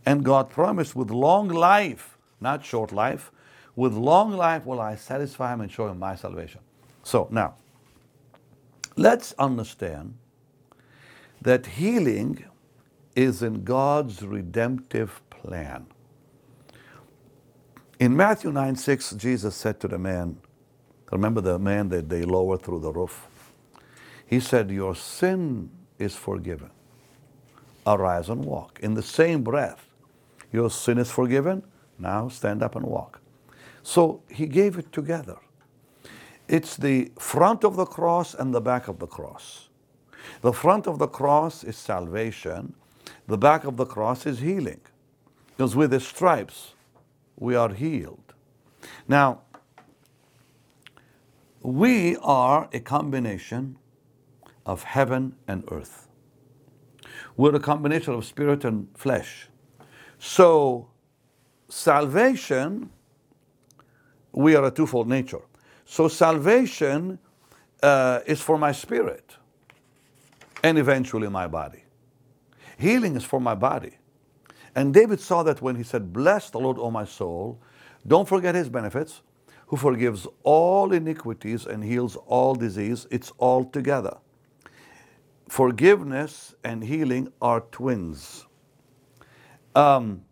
And 0.04 0.24
God 0.24 0.50
promised 0.50 0.96
with 0.96 1.10
long 1.10 1.48
life, 1.48 2.18
not 2.40 2.64
short 2.64 2.92
life, 2.92 3.32
with 3.76 3.94
long 3.94 4.32
life 4.32 4.66
will 4.66 4.80
I 4.80 4.96
satisfy 4.96 5.54
him 5.54 5.60
and 5.62 5.70
show 5.70 5.88
him 5.88 5.98
my 5.98 6.16
salvation. 6.16 6.60
So 7.02 7.28
now, 7.30 7.54
let's 8.96 9.34
understand 9.38 10.14
that 11.42 11.66
healing 11.66 12.44
is 13.16 13.42
in 13.42 13.64
God's 13.64 14.22
redemptive 14.22 15.20
plan. 15.30 15.86
In 17.98 18.16
Matthew 18.16 18.52
9 18.52 18.76
6, 18.76 19.12
Jesus 19.12 19.54
said 19.54 19.80
to 19.80 19.88
the 19.88 19.98
man, 19.98 20.38
remember 21.12 21.40
the 21.40 21.58
man 21.58 21.88
that 21.90 22.08
they 22.08 22.24
lowered 22.24 22.62
through 22.62 22.80
the 22.80 22.92
roof? 22.92 23.26
He 24.26 24.40
said, 24.40 24.70
Your 24.70 24.94
sin 24.94 25.70
is 25.98 26.16
forgiven. 26.16 26.70
Arise 27.86 28.28
and 28.28 28.44
walk. 28.44 28.78
In 28.82 28.94
the 28.94 29.02
same 29.02 29.42
breath, 29.42 29.86
your 30.52 30.70
sin 30.70 30.98
is 30.98 31.10
forgiven. 31.10 31.62
Now 32.00 32.28
stand 32.28 32.62
up 32.62 32.74
and 32.74 32.86
walk. 32.86 33.20
So 33.82 34.22
he 34.28 34.46
gave 34.46 34.78
it 34.78 34.92
together. 34.92 35.36
It's 36.48 36.76
the 36.76 37.12
front 37.18 37.64
of 37.64 37.76
the 37.76 37.84
cross 37.84 38.34
and 38.34 38.52
the 38.54 38.60
back 38.60 38.88
of 38.88 38.98
the 38.98 39.06
cross. 39.06 39.68
The 40.40 40.52
front 40.52 40.86
of 40.86 40.98
the 40.98 41.06
cross 41.06 41.62
is 41.62 41.76
salvation, 41.76 42.74
the 43.26 43.38
back 43.38 43.64
of 43.64 43.76
the 43.76 43.86
cross 43.86 44.26
is 44.26 44.40
healing. 44.40 44.80
Because 45.56 45.76
with 45.76 45.90
the 45.90 46.00
stripes, 46.00 46.74
we 47.36 47.54
are 47.54 47.72
healed. 47.72 48.34
Now, 49.06 49.42
we 51.62 52.16
are 52.16 52.68
a 52.72 52.80
combination 52.80 53.76
of 54.64 54.82
heaven 54.82 55.36
and 55.46 55.64
earth. 55.70 56.08
We're 57.36 57.54
a 57.54 57.60
combination 57.60 58.14
of 58.14 58.24
spirit 58.24 58.64
and 58.64 58.88
flesh. 58.96 59.48
So, 60.18 60.88
salvation, 61.70 62.90
we 64.32 64.54
are 64.56 64.64
a 64.64 64.70
twofold 64.70 65.08
nature. 65.08 65.40
So, 65.84 66.08
salvation 66.08 67.18
uh, 67.82 68.20
is 68.26 68.40
for 68.40 68.58
my 68.58 68.72
spirit 68.72 69.36
and 70.62 70.78
eventually 70.78 71.28
my 71.28 71.46
body. 71.46 71.84
Healing 72.78 73.16
is 73.16 73.24
for 73.24 73.40
my 73.40 73.54
body. 73.54 73.98
And 74.74 74.94
David 74.94 75.20
saw 75.20 75.42
that 75.44 75.60
when 75.60 75.76
he 75.76 75.82
said, 75.82 76.12
Bless 76.12 76.50
the 76.50 76.58
Lord, 76.58 76.78
O 76.78 76.90
my 76.90 77.04
soul. 77.04 77.60
Don't 78.06 78.28
forget 78.28 78.54
his 78.54 78.68
benefits, 78.68 79.22
who 79.66 79.76
forgives 79.76 80.26
all 80.42 80.92
iniquities 80.92 81.66
and 81.66 81.84
heals 81.84 82.16
all 82.26 82.54
disease. 82.54 83.06
It's 83.10 83.32
all 83.38 83.64
together. 83.64 84.16
Forgiveness 85.48 86.54
and 86.64 86.84
healing 86.84 87.32
are 87.42 87.60
twins. 87.72 88.46
Um, 89.74 90.24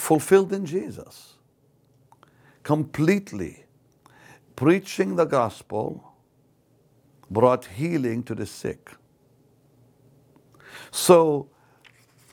fulfilled 0.00 0.52
in 0.52 0.66
Jesus, 0.66 1.34
completely 2.62 3.64
preaching 4.56 5.16
the 5.16 5.24
gospel 5.24 6.12
brought 7.30 7.66
healing 7.66 8.22
to 8.24 8.34
the 8.34 8.46
sick. 8.46 8.90
So, 10.90 11.48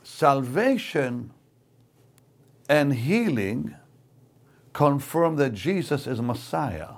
salvation 0.04 1.32
and 2.70 2.94
healing 2.94 3.76
confirm 4.74 5.36
that 5.36 5.54
Jesus 5.54 6.08
is 6.08 6.22
Messiah. 6.22 6.90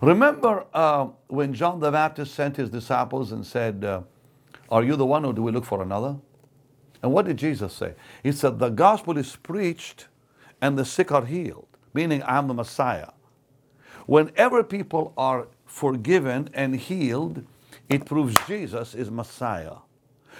Remember 0.00 0.66
uh, 0.72 1.08
when 1.28 1.52
John 1.52 1.80
the 1.80 1.90
Baptist 1.90 2.34
sent 2.34 2.56
his 2.56 2.70
disciples 2.70 3.32
and 3.32 3.46
said, 3.46 3.84
uh, 3.84 4.02
Are 4.70 4.82
you 4.82 4.96
the 4.96 5.06
one 5.06 5.24
or 5.24 5.32
do 5.32 5.42
we 5.42 5.52
look 5.52 5.64
for 5.64 5.82
another? 5.82 6.16
And 7.04 7.12
what 7.12 7.26
did 7.26 7.36
Jesus 7.36 7.74
say? 7.74 7.92
He 8.22 8.32
said, 8.32 8.58
The 8.58 8.70
gospel 8.70 9.18
is 9.18 9.36
preached 9.36 10.06
and 10.62 10.78
the 10.78 10.86
sick 10.86 11.12
are 11.12 11.26
healed, 11.26 11.68
meaning 11.92 12.22
I'm 12.24 12.48
the 12.48 12.54
Messiah. 12.54 13.10
Whenever 14.06 14.64
people 14.64 15.12
are 15.18 15.48
forgiven 15.66 16.48
and 16.54 16.74
healed, 16.76 17.44
it 17.90 18.06
proves 18.06 18.34
Jesus 18.46 18.94
is 18.94 19.10
Messiah. 19.10 19.74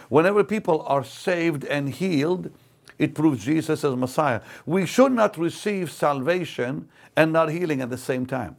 Whenever 0.09 0.43
people 0.43 0.81
are 0.87 1.05
saved 1.05 1.67
and 1.67 1.91
healed, 1.91 2.51
it 2.99 3.15
proves 3.15 3.45
Jesus 3.45 3.85
is 3.85 3.95
Messiah. 3.95 4.41
We 4.65 4.87
should 4.87 5.13
not 5.13 5.37
receive 5.37 5.93
salvation 5.93 6.89
and 7.15 7.31
not 7.31 7.51
healing 7.51 7.83
at 7.83 7.91
the 7.91 7.99
same 7.99 8.25
time. 8.25 8.57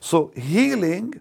So, 0.00 0.32
healing 0.34 1.20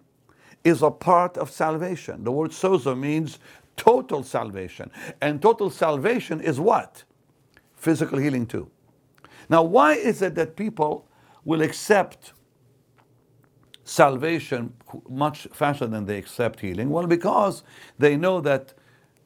is 0.63 0.81
a 0.81 0.91
part 0.91 1.37
of 1.37 1.51
salvation. 1.51 2.23
The 2.23 2.31
word 2.31 2.51
sozo 2.51 2.97
means 2.97 3.39
total 3.77 4.23
salvation. 4.23 4.91
And 5.21 5.41
total 5.41 5.69
salvation 5.69 6.41
is 6.41 6.59
what? 6.59 7.03
Physical 7.75 8.17
healing, 8.17 8.45
too. 8.45 8.69
Now, 9.49 9.63
why 9.63 9.93
is 9.93 10.21
it 10.21 10.35
that 10.35 10.55
people 10.55 11.07
will 11.45 11.61
accept 11.61 12.33
salvation 13.85 14.73
much 15.09 15.47
faster 15.53 15.87
than 15.87 16.05
they 16.05 16.17
accept 16.17 16.59
healing? 16.59 16.89
Well, 16.89 17.07
because 17.07 17.63
they 17.97 18.17
know 18.17 18.41
that 18.41 18.73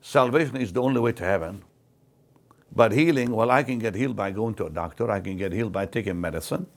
salvation 0.02 0.58
is 0.58 0.72
the 0.74 0.82
only 0.82 1.00
way 1.00 1.14
to 1.14 1.24
heaven. 1.24 1.64
But 2.74 2.92
healing, 2.92 3.32
well, 3.32 3.52
I 3.52 3.64
can 3.64 3.80
get 3.80 3.96
healed 3.96 4.16
by 4.16 4.32
going 4.32 4.54
to 4.56 4.66
a 4.68 4.70
doctor, 4.70 5.10
I 5.10 5.20
can 5.20 5.38
get 5.38 5.52
healed 5.52 5.72
by 5.72 5.88
taking 5.88 6.22
medicine. 6.22 6.68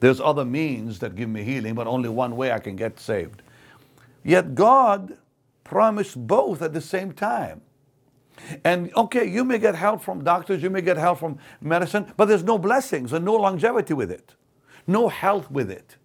There's 0.00 0.20
other 0.20 0.44
means 0.44 0.98
that 1.00 1.14
give 1.14 1.28
me 1.28 1.42
healing, 1.42 1.74
but 1.74 1.86
only 1.86 2.08
one 2.08 2.36
way 2.36 2.52
I 2.52 2.58
can 2.58 2.76
get 2.76 2.98
saved. 2.98 3.42
Yet 4.24 4.54
God 4.54 5.18
promised 5.70 6.16
both 6.26 6.62
at 6.62 6.74
the 6.74 6.82
same 6.82 7.12
time. 7.12 7.62
And 8.64 8.94
okay, 8.96 9.28
you 9.28 9.44
may 9.44 9.58
get 9.58 9.76
help 9.76 10.02
from 10.02 10.24
doctors, 10.24 10.62
you 10.62 10.70
may 10.70 10.82
get 10.82 10.98
help 10.98 11.20
from 11.20 11.38
medicine, 11.62 12.12
but 12.18 12.26
there's 12.26 12.44
no 12.44 12.58
blessings 12.58 13.12
and 13.14 13.24
no 13.24 13.36
longevity 13.36 13.94
with 13.94 14.10
it, 14.10 14.34
no 14.86 15.08
health 15.08 15.50
with 15.50 15.70
it 15.70 15.96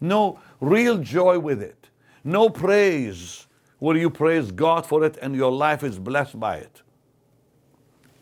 no 0.00 0.40
real 0.60 0.98
joy 0.98 1.38
with 1.38 1.62
it, 1.62 1.90
no 2.24 2.48
praise 2.50 3.46
where 3.78 3.96
you 3.96 4.10
praise 4.10 4.52
God 4.52 4.86
for 4.86 5.04
it 5.04 5.18
and 5.22 5.34
your 5.34 5.52
life 5.52 5.82
is 5.84 5.98
blessed 5.98 6.40
by 6.40 6.56
it. 6.58 6.82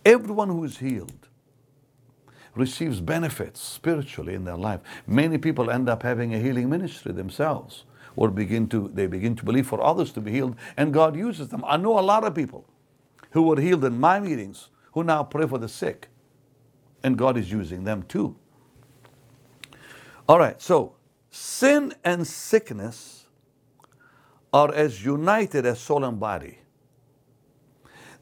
Everyone 0.04 0.48
who 0.48 0.64
is 0.64 0.78
healed 0.78 1.28
receives 2.54 3.00
benefits 3.00 3.60
spiritually 3.60 4.34
in 4.34 4.44
their 4.44 4.56
life. 4.56 4.80
Many 5.06 5.38
people 5.38 5.70
end 5.70 5.88
up 5.88 6.02
having 6.02 6.34
a 6.34 6.38
healing 6.38 6.68
ministry 6.68 7.12
themselves 7.12 7.84
or 8.18 8.30
begin 8.30 8.68
to 8.68 8.90
they 8.94 9.06
begin 9.06 9.36
to 9.36 9.44
believe 9.46 9.68
for 9.68 9.82
others 9.82 10.12
to 10.12 10.22
be 10.22 10.32
healed 10.32 10.56
and 10.76 10.94
God 10.94 11.16
uses 11.16 11.48
them. 11.50 11.64
I 11.66 11.78
know 11.78 11.98
a 11.98 12.06
lot 12.12 12.24
of 12.24 12.34
people 12.34 12.66
who 13.32 13.42
were 13.42 13.60
healed 13.60 13.84
in 13.84 14.00
my 14.00 14.20
meetings 14.20 14.70
who 14.92 15.04
now 15.04 15.22
pray 15.24 15.46
for 15.46 15.58
the 15.58 15.68
sick 15.68 16.08
and 17.04 17.18
God 17.18 17.38
is 17.38 17.52
using 17.52 17.84
them 17.84 18.04
too. 18.04 18.36
All 20.28 20.38
right, 20.38 20.60
so 20.62 20.94
Sin 21.30 21.94
and 22.04 22.26
sickness 22.26 23.26
are 24.52 24.72
as 24.74 25.04
united 25.04 25.66
as 25.66 25.80
soul 25.80 26.04
and 26.04 26.18
body. 26.18 26.58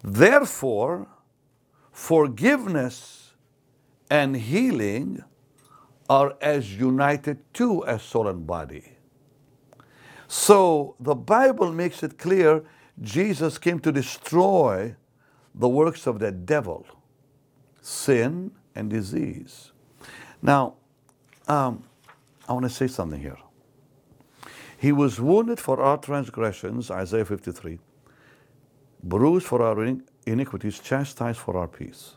Therefore, 0.02 1.08
forgiveness 1.92 3.32
and 4.10 4.36
healing 4.36 5.24
are 6.10 6.36
as 6.40 6.76
united 6.78 7.38
too 7.54 7.84
as 7.86 8.02
soul 8.02 8.28
and 8.28 8.46
body. 8.46 8.95
So 10.38 10.96
the 11.00 11.14
Bible 11.14 11.72
makes 11.72 12.02
it 12.02 12.18
clear 12.18 12.62
Jesus 13.00 13.56
came 13.56 13.80
to 13.80 13.90
destroy 13.90 14.94
the 15.54 15.66
works 15.66 16.06
of 16.06 16.18
the 16.18 16.30
devil, 16.30 16.86
sin 17.80 18.52
and 18.74 18.90
disease. 18.90 19.72
Now, 20.42 20.74
um, 21.48 21.84
I 22.46 22.52
want 22.52 22.64
to 22.64 22.70
say 22.70 22.86
something 22.86 23.18
here. 23.18 23.38
He 24.76 24.92
was 24.92 25.18
wounded 25.18 25.58
for 25.58 25.80
our 25.80 25.96
transgressions, 25.96 26.90
Isaiah 26.90 27.24
53, 27.24 27.78
bruised 29.02 29.46
for 29.46 29.62
our 29.62 29.96
iniquities, 30.26 30.78
chastised 30.80 31.38
for 31.38 31.56
our 31.56 31.66
peace. 31.66 32.16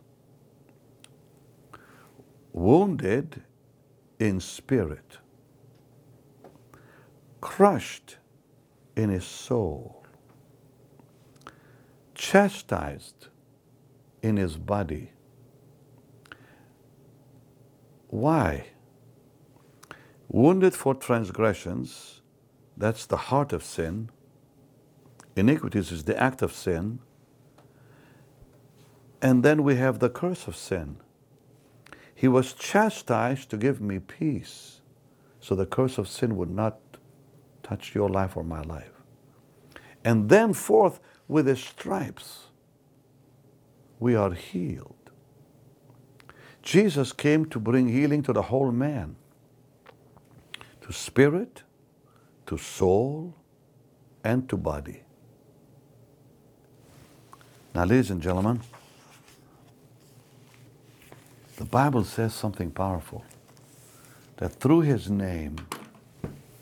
Wounded 2.52 3.42
in 4.20 4.42
spirit, 4.42 5.20
crushed 7.42 8.18
in 8.96 9.10
his 9.10 9.26
soul, 9.26 10.04
chastised 12.16 13.28
in 14.22 14.38
his 14.38 14.58
body. 14.58 15.12
Why? 18.08 18.68
Wounded 20.28 20.74
for 20.74 20.94
transgressions, 20.94 22.22
that's 22.76 23.06
the 23.06 23.18
heart 23.18 23.54
of 23.54 23.64
sin. 23.64 24.10
Iniquities 25.36 25.92
is 25.92 26.04
the 26.04 26.22
act 26.22 26.42
of 26.42 26.52
sin. 26.54 27.00
And 29.22 29.44
then 29.44 29.64
we 29.64 29.76
have 29.76 30.00
the 30.00 30.10
curse 30.10 30.48
of 30.48 30.56
sin. 30.56 30.98
He 32.16 32.28
was 32.28 32.54
chastised 32.54 33.50
to 33.50 33.58
give 33.58 33.80
me 33.80 34.00
peace, 34.00 34.82
so 35.40 35.56
the 35.56 35.66
curse 35.66 35.98
of 35.98 36.08
sin 36.08 36.36
would 36.36 36.50
not 36.50 36.89
touch 37.70 37.94
your 37.94 38.10
life 38.10 38.36
or 38.36 38.44
my 38.44 38.62
life. 38.62 38.92
And 40.04 40.28
then 40.30 40.54
forth 40.54 41.00
with 41.28 41.46
his 41.46 41.60
stripes, 41.60 42.48
we 44.00 44.16
are 44.16 44.34
healed. 44.34 44.96
Jesus 46.64 47.14
came 47.14 47.46
to 47.48 47.60
bring 47.60 47.88
healing 47.88 48.24
to 48.24 48.34
the 48.34 48.42
whole 48.42 48.72
man, 48.72 49.16
to 50.82 50.92
spirit, 50.92 51.64
to 52.48 52.58
soul, 52.58 53.36
and 54.24 54.50
to 54.50 54.58
body. 54.58 55.04
Now, 57.76 57.86
ladies 57.86 58.10
and 58.10 58.22
gentlemen, 58.22 58.62
the 61.58 61.66
Bible 61.66 62.04
says 62.04 62.34
something 62.34 62.72
powerful 62.72 63.24
that 64.38 64.54
through 64.54 64.82
his 64.82 65.10
name, 65.10 65.58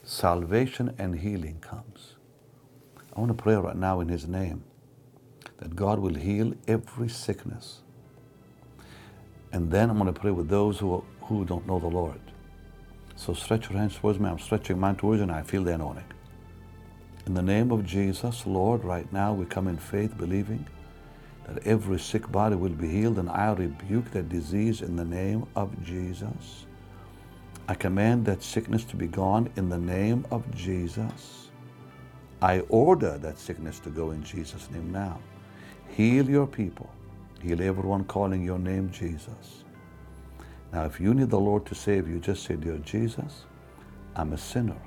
salvation 0.08 0.96
and 0.98 1.20
healing 1.20 1.60
comes. 1.60 2.16
I 3.14 3.20
want 3.20 3.36
to 3.36 3.44
pray 3.44 3.56
right 3.56 3.76
now 3.76 4.00
in 4.00 4.08
his 4.08 4.26
name 4.26 4.64
that 5.58 5.76
God 5.76 6.00
will 6.00 6.14
heal 6.14 6.54
every 6.66 7.10
sickness. 7.10 7.82
And 9.52 9.70
then 9.70 9.90
I'm 9.90 9.98
going 10.00 10.14
to 10.14 10.18
pray 10.18 10.32
with 10.32 10.48
those 10.48 10.80
who, 10.80 11.04
who 11.24 11.44
don't 11.44 11.68
know 11.68 11.80
the 11.80 11.88
Lord. 11.88 12.22
So 13.18 13.34
stretch 13.34 13.70
your 13.70 13.80
hands 13.80 13.98
towards 13.98 14.18
me. 14.18 14.30
I'm 14.30 14.40
stretching 14.40 14.80
mine 14.80 14.96
towards 14.96 15.18
you 15.18 15.24
and 15.24 15.32
I 15.32 15.42
feel 15.42 15.64
the 15.64 15.74
anointing. 15.74 16.06
In 17.26 17.34
the 17.34 17.42
name 17.42 17.74
of 17.74 17.86
Jesus, 17.86 18.46
Lord, 18.46 18.86
right 18.86 19.12
now 19.12 19.34
we 19.34 19.46
come 19.46 19.68
in 19.68 19.76
faith, 19.76 20.18
believing 20.18 20.66
that 21.46 21.68
every 21.68 22.00
sick 22.00 22.32
body 22.32 22.56
will 22.56 22.70
be 22.70 22.88
healed, 22.88 23.20
and 23.20 23.30
I 23.30 23.52
rebuke 23.52 24.12
that 24.12 24.30
disease 24.30 24.82
in 24.82 24.96
the 24.96 25.04
name 25.04 25.46
of 25.56 25.84
Jesus. 25.84 26.67
I 27.68 27.76
command 27.76 28.26
that 28.26 28.44
sickness 28.44 28.86
to 28.86 28.96
be 28.96 29.08
gone 29.08 29.50
in 29.58 29.70
the 29.70 29.78
name 29.78 30.26
of 30.32 30.50
Jesus. 30.56 31.50
I 32.42 32.62
order 32.70 33.18
that 33.18 33.38
sickness 33.38 33.80
to 33.82 33.90
go 33.90 34.12
in 34.12 34.24
Jesus' 34.24 34.70
name 34.72 34.92
now. 34.92 35.20
Heal 35.90 36.30
your 36.30 36.48
people. 36.48 36.90
Heal 37.42 37.62
everyone 37.62 38.06
calling 38.06 38.44
your 38.44 38.60
name 38.60 38.92
Jesus. 38.92 39.66
Now, 40.72 40.86
if 40.86 41.00
you 41.00 41.14
need 41.14 41.30
the 41.30 41.40
Lord 41.40 41.66
to 41.68 41.76
save 41.76 42.08
you, 42.08 42.20
just 42.20 42.44
say, 42.44 42.56
Dear 42.56 42.78
Jesus, 42.80 43.46
I'm 44.16 44.34
a 44.34 44.38
sinner. 44.38 44.82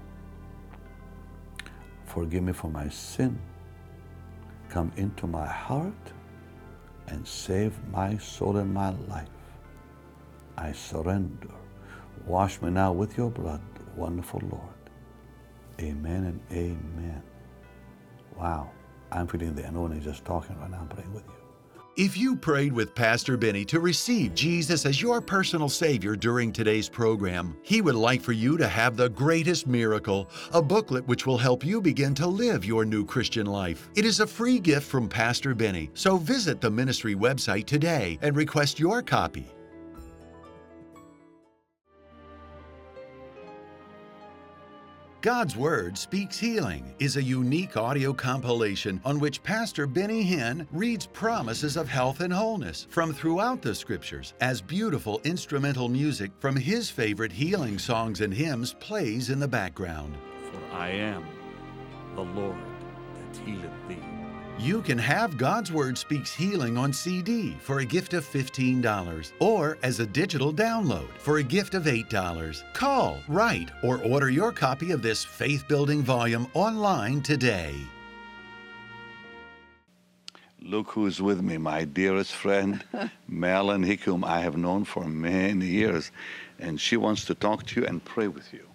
Forgive 2.06 2.42
me 2.42 2.52
for 2.52 2.70
my 2.70 2.88
sin. 2.88 3.38
Come 4.68 4.92
into 4.96 5.26
my 5.26 5.46
heart 5.46 6.12
and 7.08 7.26
save 7.26 7.74
my 7.92 8.16
soul 8.18 8.56
and 8.56 8.72
my 8.72 8.90
life. 9.08 9.28
I 10.56 10.72
surrender. 10.72 11.59
Wash 12.26 12.60
me 12.62 12.70
now 12.70 12.92
with 12.92 13.16
your 13.16 13.30
blood, 13.30 13.60
wonderful 13.96 14.40
Lord. 14.50 14.62
Amen 15.80 16.24
and 16.24 16.40
amen. 16.52 17.22
Wow. 18.36 18.70
I'm 19.12 19.26
feeling 19.26 19.54
the 19.54 19.64
anointing 19.64 20.02
just 20.02 20.24
talking 20.24 20.58
right 20.60 20.70
now, 20.70 20.78
I'm 20.80 20.88
praying 20.88 21.12
with 21.12 21.24
you. 21.26 21.34
If 21.96 22.16
you 22.16 22.36
prayed 22.36 22.72
with 22.72 22.94
Pastor 22.94 23.36
Benny 23.36 23.64
to 23.66 23.80
receive 23.80 24.32
Jesus 24.34 24.86
as 24.86 25.02
your 25.02 25.20
personal 25.20 25.68
Savior 25.68 26.14
during 26.14 26.52
today's 26.52 26.88
program, 26.88 27.56
he 27.62 27.82
would 27.82 27.96
like 27.96 28.22
for 28.22 28.32
you 28.32 28.56
to 28.56 28.68
have 28.68 28.96
the 28.96 29.10
greatest 29.10 29.66
miracle 29.66 30.30
a 30.52 30.62
booklet 30.62 31.06
which 31.08 31.26
will 31.26 31.36
help 31.36 31.64
you 31.64 31.80
begin 31.80 32.14
to 32.14 32.26
live 32.26 32.64
your 32.64 32.84
new 32.84 33.04
Christian 33.04 33.46
life. 33.46 33.90
It 33.96 34.04
is 34.04 34.20
a 34.20 34.26
free 34.26 34.60
gift 34.60 34.86
from 34.86 35.08
Pastor 35.08 35.54
Benny, 35.54 35.90
so 35.94 36.16
visit 36.16 36.60
the 36.60 36.70
ministry 36.70 37.16
website 37.16 37.66
today 37.66 38.18
and 38.22 38.36
request 38.36 38.78
your 38.78 39.02
copy. 39.02 39.52
God's 45.22 45.54
Word 45.54 45.98
Speaks 45.98 46.38
Healing 46.38 46.94
is 46.98 47.18
a 47.18 47.22
unique 47.22 47.76
audio 47.76 48.10
compilation 48.10 49.02
on 49.04 49.20
which 49.20 49.42
Pastor 49.42 49.86
Benny 49.86 50.24
Hinn 50.24 50.66
reads 50.72 51.04
promises 51.04 51.76
of 51.76 51.90
health 51.90 52.20
and 52.20 52.32
wholeness 52.32 52.86
from 52.88 53.12
throughout 53.12 53.60
the 53.60 53.74
Scriptures 53.74 54.32
as 54.40 54.62
beautiful 54.62 55.20
instrumental 55.24 55.90
music 55.90 56.30
from 56.38 56.56
his 56.56 56.88
favorite 56.88 57.32
healing 57.32 57.78
songs 57.78 58.22
and 58.22 58.32
hymns 58.32 58.72
plays 58.80 59.28
in 59.28 59.38
the 59.38 59.48
background. 59.48 60.16
For 60.50 60.74
I 60.74 60.88
am 60.88 61.26
the 62.14 62.22
Lord 62.22 62.56
that 63.14 63.36
healeth 63.44 63.88
thee. 63.88 64.09
You 64.60 64.82
can 64.82 64.98
have 64.98 65.38
God's 65.38 65.72
Word 65.72 65.96
Speaks 65.96 66.34
Healing 66.34 66.76
on 66.76 66.92
CD 66.92 67.56
for 67.60 67.78
a 67.78 67.84
gift 67.86 68.12
of 68.12 68.26
$15 68.26 69.32
or 69.38 69.78
as 69.82 70.00
a 70.00 70.06
digital 70.06 70.52
download 70.52 71.08
for 71.16 71.38
a 71.38 71.42
gift 71.42 71.74
of 71.74 71.84
$8. 71.84 72.62
Call, 72.74 73.16
write, 73.26 73.70
or 73.82 74.04
order 74.04 74.28
your 74.28 74.52
copy 74.52 74.90
of 74.90 75.00
this 75.00 75.24
faith 75.24 75.66
building 75.66 76.02
volume 76.02 76.46
online 76.52 77.22
today. 77.22 77.74
Look 80.60 80.90
who's 80.90 81.22
with 81.22 81.40
me, 81.40 81.56
my 81.56 81.84
dearest 81.84 82.32
friend, 82.32 82.84
Marilyn 83.26 83.82
Hickey, 83.82 84.10
whom 84.10 84.24
I 84.26 84.40
have 84.40 84.58
known 84.58 84.84
for 84.84 85.06
many 85.06 85.68
years. 85.68 86.12
And 86.58 86.78
she 86.78 86.98
wants 86.98 87.24
to 87.24 87.34
talk 87.34 87.64
to 87.68 87.80
you 87.80 87.86
and 87.86 88.04
pray 88.04 88.28
with 88.28 88.52
you. 88.52 88.69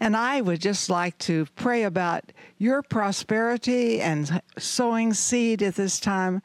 And 0.00 0.16
I 0.16 0.40
would 0.40 0.62
just 0.62 0.88
like 0.88 1.18
to 1.18 1.46
pray 1.56 1.82
about 1.82 2.32
your 2.56 2.82
prosperity 2.82 4.00
and 4.00 4.40
sowing 4.58 5.12
seed 5.12 5.62
at 5.62 5.74
this 5.74 6.00
time, 6.00 6.40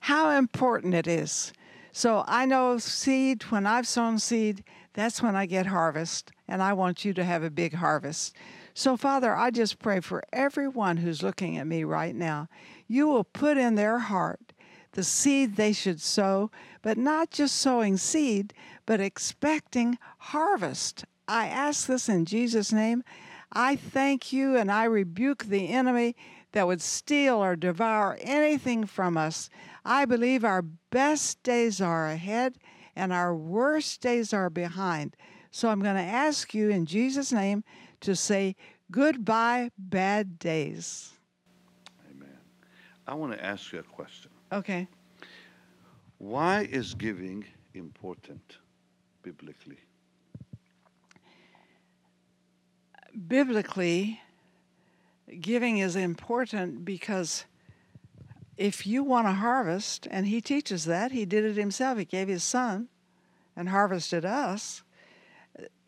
how 0.00 0.30
important 0.30 0.92
it 0.92 1.06
is. 1.06 1.52
So 1.92 2.24
I 2.26 2.46
know 2.46 2.78
seed, 2.78 3.44
when 3.44 3.64
I've 3.64 3.86
sown 3.86 4.18
seed, 4.18 4.64
that's 4.92 5.22
when 5.22 5.36
I 5.36 5.46
get 5.46 5.66
harvest, 5.66 6.32
and 6.48 6.62
I 6.62 6.72
want 6.72 7.04
you 7.04 7.14
to 7.14 7.24
have 7.24 7.44
a 7.44 7.50
big 7.50 7.74
harvest. 7.74 8.34
So, 8.74 8.96
Father, 8.96 9.34
I 9.34 9.50
just 9.50 9.78
pray 9.78 10.00
for 10.00 10.24
everyone 10.32 10.98
who's 10.98 11.22
looking 11.22 11.56
at 11.56 11.66
me 11.66 11.84
right 11.84 12.14
now. 12.14 12.48
You 12.88 13.06
will 13.06 13.24
put 13.24 13.56
in 13.56 13.76
their 13.76 13.98
heart 13.98 14.52
the 14.92 15.04
seed 15.04 15.56
they 15.56 15.72
should 15.72 16.00
sow, 16.00 16.50
but 16.82 16.98
not 16.98 17.30
just 17.30 17.56
sowing 17.56 17.96
seed, 17.98 18.52
but 18.84 19.00
expecting 19.00 19.98
harvest 20.18 21.04
I 21.28 21.48
ask 21.48 21.86
this 21.86 22.08
in 22.08 22.24
Jesus' 22.24 22.72
name. 22.72 23.02
I 23.52 23.76
thank 23.76 24.32
you 24.32 24.56
and 24.56 24.70
I 24.70 24.84
rebuke 24.84 25.44
the 25.44 25.68
enemy 25.68 26.16
that 26.52 26.66
would 26.66 26.80
steal 26.80 27.42
or 27.42 27.56
devour 27.56 28.16
anything 28.20 28.86
from 28.86 29.16
us. 29.16 29.50
I 29.84 30.04
believe 30.04 30.44
our 30.44 30.62
best 30.62 31.42
days 31.42 31.80
are 31.80 32.08
ahead 32.08 32.58
and 32.94 33.12
our 33.12 33.34
worst 33.34 34.00
days 34.00 34.32
are 34.32 34.50
behind. 34.50 35.16
So 35.50 35.68
I'm 35.68 35.82
going 35.82 35.96
to 35.96 36.02
ask 36.02 36.54
you 36.54 36.70
in 36.70 36.86
Jesus' 36.86 37.32
name 37.32 37.64
to 38.00 38.14
say 38.14 38.56
goodbye, 38.90 39.70
bad 39.78 40.38
days. 40.38 41.12
Amen. 42.10 42.38
I 43.06 43.14
want 43.14 43.32
to 43.32 43.44
ask 43.44 43.72
you 43.72 43.78
a 43.78 43.82
question. 43.82 44.30
Okay. 44.52 44.88
Why 46.18 46.62
is 46.70 46.94
giving 46.94 47.44
important 47.74 48.58
biblically? 49.22 49.78
Biblically, 53.16 54.20
giving 55.40 55.78
is 55.78 55.96
important 55.96 56.84
because 56.84 57.44
if 58.56 58.86
you 58.86 59.02
want 59.02 59.26
to 59.26 59.32
harvest, 59.32 60.06
and 60.10 60.26
he 60.26 60.40
teaches 60.40 60.84
that, 60.86 61.12
he 61.12 61.24
did 61.24 61.44
it 61.44 61.56
himself, 61.56 61.98
he 61.98 62.04
gave 62.04 62.28
his 62.28 62.44
son 62.44 62.88
and 63.54 63.68
harvested 63.68 64.24
us. 64.24 64.82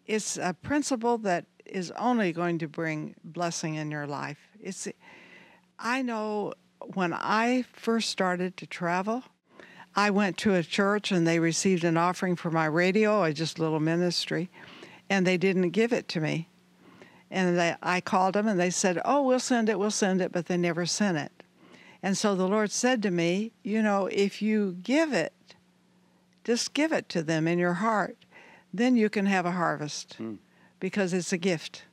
It's 0.07 0.37
a 0.37 0.55
principle 0.55 1.19
that 1.19 1.47
is 1.65 1.91
only 1.93 2.33
going 2.33 2.59
to 2.59 2.69
bring 2.69 3.15
blessing 3.25 3.75
in 3.75 3.91
your 3.91 4.07
life. 4.07 4.39
It's 4.61 4.89
I 5.79 6.03
know 6.03 6.55
when 6.95 7.13
I 7.13 7.65
first 7.73 8.11
started 8.11 8.57
to 8.57 8.67
travel, 8.67 9.23
I 9.95 10.11
went 10.11 10.37
to 10.39 10.55
a 10.55 10.63
church 10.63 11.13
and 11.13 11.27
they 11.27 11.39
received 11.39 11.85
an 11.85 11.97
offering 11.97 12.37
for 12.37 12.51
my 12.51 12.67
radio, 12.67 13.23
a 13.23 13.33
just 13.33 13.59
little 13.59 13.81
ministry, 13.81 14.49
and 15.11 15.27
they 15.27 15.37
didn't 15.37 15.71
give 15.71 15.93
it 15.93 16.09
to 16.09 16.21
me. 16.21 16.49
And 17.31 17.59
they, 17.59 17.75
I 17.83 18.01
called 18.01 18.35
them 18.35 18.49
and 18.49 18.59
they 18.59 18.71
said, 18.71 19.01
Oh, 19.05 19.23
we'll 19.23 19.41
send 19.41 19.69
it, 19.69 19.79
we'll 19.79 19.91
send 19.91 20.21
it, 20.21 20.33
but 20.33 20.47
they 20.47 20.57
never 20.57 20.87
sent 20.87 21.19
it. 21.19 21.33
And 22.03 22.17
so 22.17 22.35
the 22.35 22.49
Lord 22.49 22.71
said 22.71 23.03
to 23.03 23.11
me, 23.11 23.53
You 23.63 23.83
know, 23.83 24.07
if 24.07 24.41
you 24.41 24.77
give 24.83 25.13
it, 25.13 25.33
just 26.45 26.73
give 26.73 26.93
it 26.93 27.09
to 27.11 27.23
them 27.23 27.47
in 27.47 27.59
your 27.59 27.75
heart, 27.75 28.17
then 28.73 28.97
you 28.97 29.11
can 29.11 29.27
have 29.27 29.45
a 29.45 29.53
harvest 29.53 30.15
hmm. 30.15 30.35
because 30.81 31.13
it's 31.13 31.33
a 31.33 31.39
gift. 31.39 31.85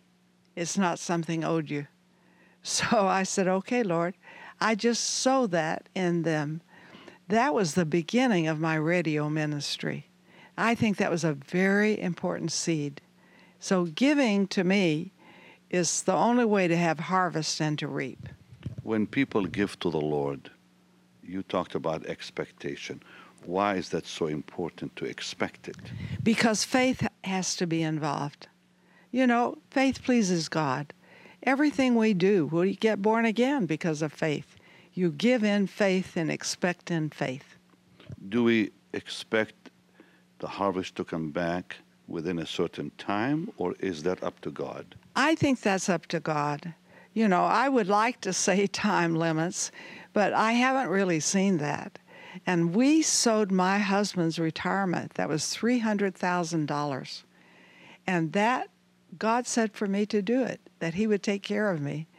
It's 0.55 0.77
not 0.77 0.99
something 0.99 1.43
owed 1.43 1.69
you. 1.69 1.87
So 2.67 3.07
I 3.07 3.21
said, 3.21 3.47
Okay, 3.47 3.83
Lord. 3.83 4.15
I 4.59 4.75
just 4.75 5.03
sow 5.03 5.47
that 5.47 5.89
in 5.93 6.23
them. 6.23 6.61
That 7.27 7.53
was 7.53 7.73
the 7.73 7.85
beginning 7.85 8.47
of 8.47 8.59
my 8.59 8.75
radio 8.75 9.29
ministry. 9.29 10.07
I 10.57 10.75
think 10.75 10.97
that 10.97 11.11
was 11.11 11.23
a 11.23 11.33
very 11.33 11.99
important 11.99 12.51
seed. 12.51 13.01
So 13.59 13.85
giving 13.85 14.47
to 14.47 14.63
me 14.63 15.11
is 15.75 16.03
the 16.03 16.13
only 16.13 16.45
way 16.45 16.67
to 16.69 16.77
have 16.77 16.99
harvest 16.99 17.61
and 17.61 17.77
to 17.79 17.87
reap. 17.87 18.29
When 18.83 19.05
people 19.05 19.45
give 19.45 19.77
to 19.81 19.89
the 19.89 19.99
Lord, 19.99 20.49
you 21.21 21.43
talked 21.43 21.75
about 21.75 22.05
expectation. 22.05 23.03
Why 23.45 23.75
is 23.75 23.89
that 23.89 24.07
so 24.07 24.27
important 24.27 24.95
to 24.95 25.05
expect 25.05 25.67
it? 25.67 25.75
Because 26.23 26.63
faith 26.63 27.05
has 27.23 27.55
to 27.57 27.67
be 27.67 27.83
involved. 27.83 28.47
You 29.11 29.27
know, 29.27 29.57
faith 29.69 30.01
pleases 30.03 30.47
God. 30.49 30.93
Everything 31.43 31.95
we 31.95 32.13
do, 32.13 32.45
we 32.45 32.75
get 32.75 33.01
born 33.01 33.25
again 33.25 33.65
because 33.65 34.01
of 34.01 34.13
faith. 34.13 34.55
You 34.93 35.11
give 35.11 35.43
in 35.43 35.67
faith 35.67 36.15
and 36.15 36.31
expect 36.31 36.89
in 36.89 37.09
faith. 37.09 37.57
Do 38.29 38.45
we 38.45 38.71
expect 38.93 39.71
the 40.39 40.47
harvest 40.47 40.95
to 40.95 41.03
come 41.03 41.31
back 41.31 41.75
within 42.07 42.39
a 42.39 42.45
certain 42.45 42.91
time, 42.97 43.51
or 43.57 43.75
is 43.79 44.03
that 44.03 44.23
up 44.23 44.39
to 44.41 44.51
God? 44.51 44.95
I 45.15 45.35
think 45.35 45.61
that's 45.61 45.89
up 45.89 46.05
to 46.07 46.19
God. 46.19 46.73
You 47.13 47.27
know, 47.27 47.45
I 47.45 47.69
would 47.69 47.87
like 47.87 48.21
to 48.21 48.33
say 48.33 48.67
time 48.87 49.15
limits, 49.15 49.71
but 50.13 50.33
I 50.33 50.53
haven't 50.53 50.89
really 50.89 51.19
seen 51.19 51.57
that. 51.57 51.99
And 52.45 52.75
we 52.75 53.01
sowed 53.01 53.51
my 53.51 53.79
husband's 53.79 54.37
retirement. 54.37 55.13
That 55.13 55.29
was 55.29 55.43
$300,000. 55.43 57.23
And 58.05 58.33
that, 58.33 58.69
God 59.17 59.47
said 59.47 59.73
for 59.73 59.87
me 59.87 60.05
to 60.07 60.21
do 60.21 60.43
it, 60.43 60.59
that 60.79 60.95
He 60.95 61.07
would 61.07 61.23
take 61.23 61.43
care 61.43 61.71
of 61.71 61.81
me. 61.81 62.07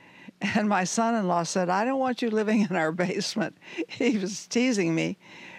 And 0.55 0.69
my 0.69 0.85
son 0.85 1.15
in 1.15 1.27
law 1.27 1.45
said, 1.45 1.71
I 1.71 1.87
don't 1.87 1.99
want 1.99 2.21
you 2.21 2.29
living 2.29 2.61
in 2.69 2.77
our 2.77 2.93
basement. 3.07 3.57
He 3.89 4.19
was 4.19 4.47
teasing 4.47 4.95
me. 4.95 5.17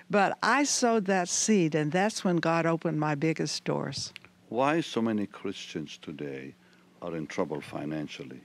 But 0.08 0.38
I 0.44 0.66
sowed 0.66 1.06
that 1.06 1.30
seed, 1.30 1.74
and 1.74 1.92
that's 1.92 2.24
when 2.24 2.38
God 2.38 2.68
opened 2.68 3.00
my 3.00 3.16
biggest 3.16 3.64
doors. 3.64 4.14
Why 4.50 4.82
so 4.82 5.02
many 5.02 5.26
Christians 5.26 5.98
today 6.00 6.54
are 7.02 7.16
in 7.16 7.28
trouble 7.28 7.62
financially? 7.62 8.42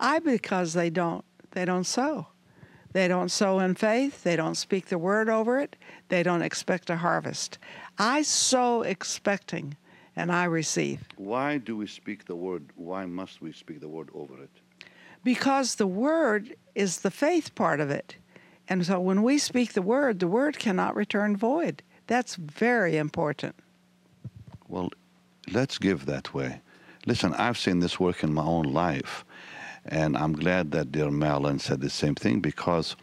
I 0.00 0.18
because 0.18 0.72
they 0.72 0.90
don't 0.90 1.24
they 1.52 1.64
don't 1.64 1.84
sow. 1.84 2.28
They 2.92 3.08
don't 3.08 3.30
sow 3.30 3.58
in 3.58 3.74
faith, 3.74 4.22
they 4.22 4.36
don't 4.36 4.54
speak 4.54 4.86
the 4.86 4.98
word 4.98 5.30
over 5.30 5.58
it, 5.58 5.76
they 6.08 6.22
don't 6.22 6.42
expect 6.42 6.90
a 6.90 6.96
harvest. 6.96 7.58
I 7.98 8.22
sow 8.22 8.82
expecting 8.82 9.76
and 10.14 10.30
I 10.30 10.44
receive. 10.44 11.00
Why 11.16 11.56
do 11.56 11.76
we 11.76 11.86
speak 11.86 12.26
the 12.26 12.36
word? 12.36 12.66
Why 12.76 13.06
must 13.06 13.40
we 13.40 13.52
speak 13.52 13.80
the 13.80 13.88
word 13.88 14.10
over 14.14 14.42
it? 14.42 14.50
Because 15.24 15.76
the 15.76 15.86
word 15.86 16.54
is 16.74 16.98
the 16.98 17.10
faith 17.10 17.54
part 17.54 17.80
of 17.80 17.90
it. 17.90 18.16
And 18.68 18.84
so 18.84 19.00
when 19.00 19.22
we 19.22 19.38
speak 19.38 19.72
the 19.72 19.82
word, 19.82 20.18
the 20.18 20.28
word 20.28 20.58
cannot 20.58 20.94
return 20.94 21.36
void. 21.36 21.82
That's 22.06 22.34
very 22.34 22.96
important. 22.96 23.54
Well, 24.68 24.90
let's 25.52 25.78
give 25.78 26.06
that 26.06 26.34
way. 26.34 26.60
Listen, 27.06 27.34
I've 27.34 27.58
seen 27.58 27.80
this 27.80 27.98
work 27.98 28.22
in 28.22 28.32
my 28.32 28.44
own 28.44 28.64
life, 28.64 29.24
and 29.84 30.16
I'm 30.16 30.32
glad 30.34 30.70
that 30.72 30.92
dear 30.92 31.10
Marilyn 31.10 31.58
said 31.58 31.80
the 31.80 31.90
same 31.90 32.14
thing 32.14 32.40
because 32.40 32.94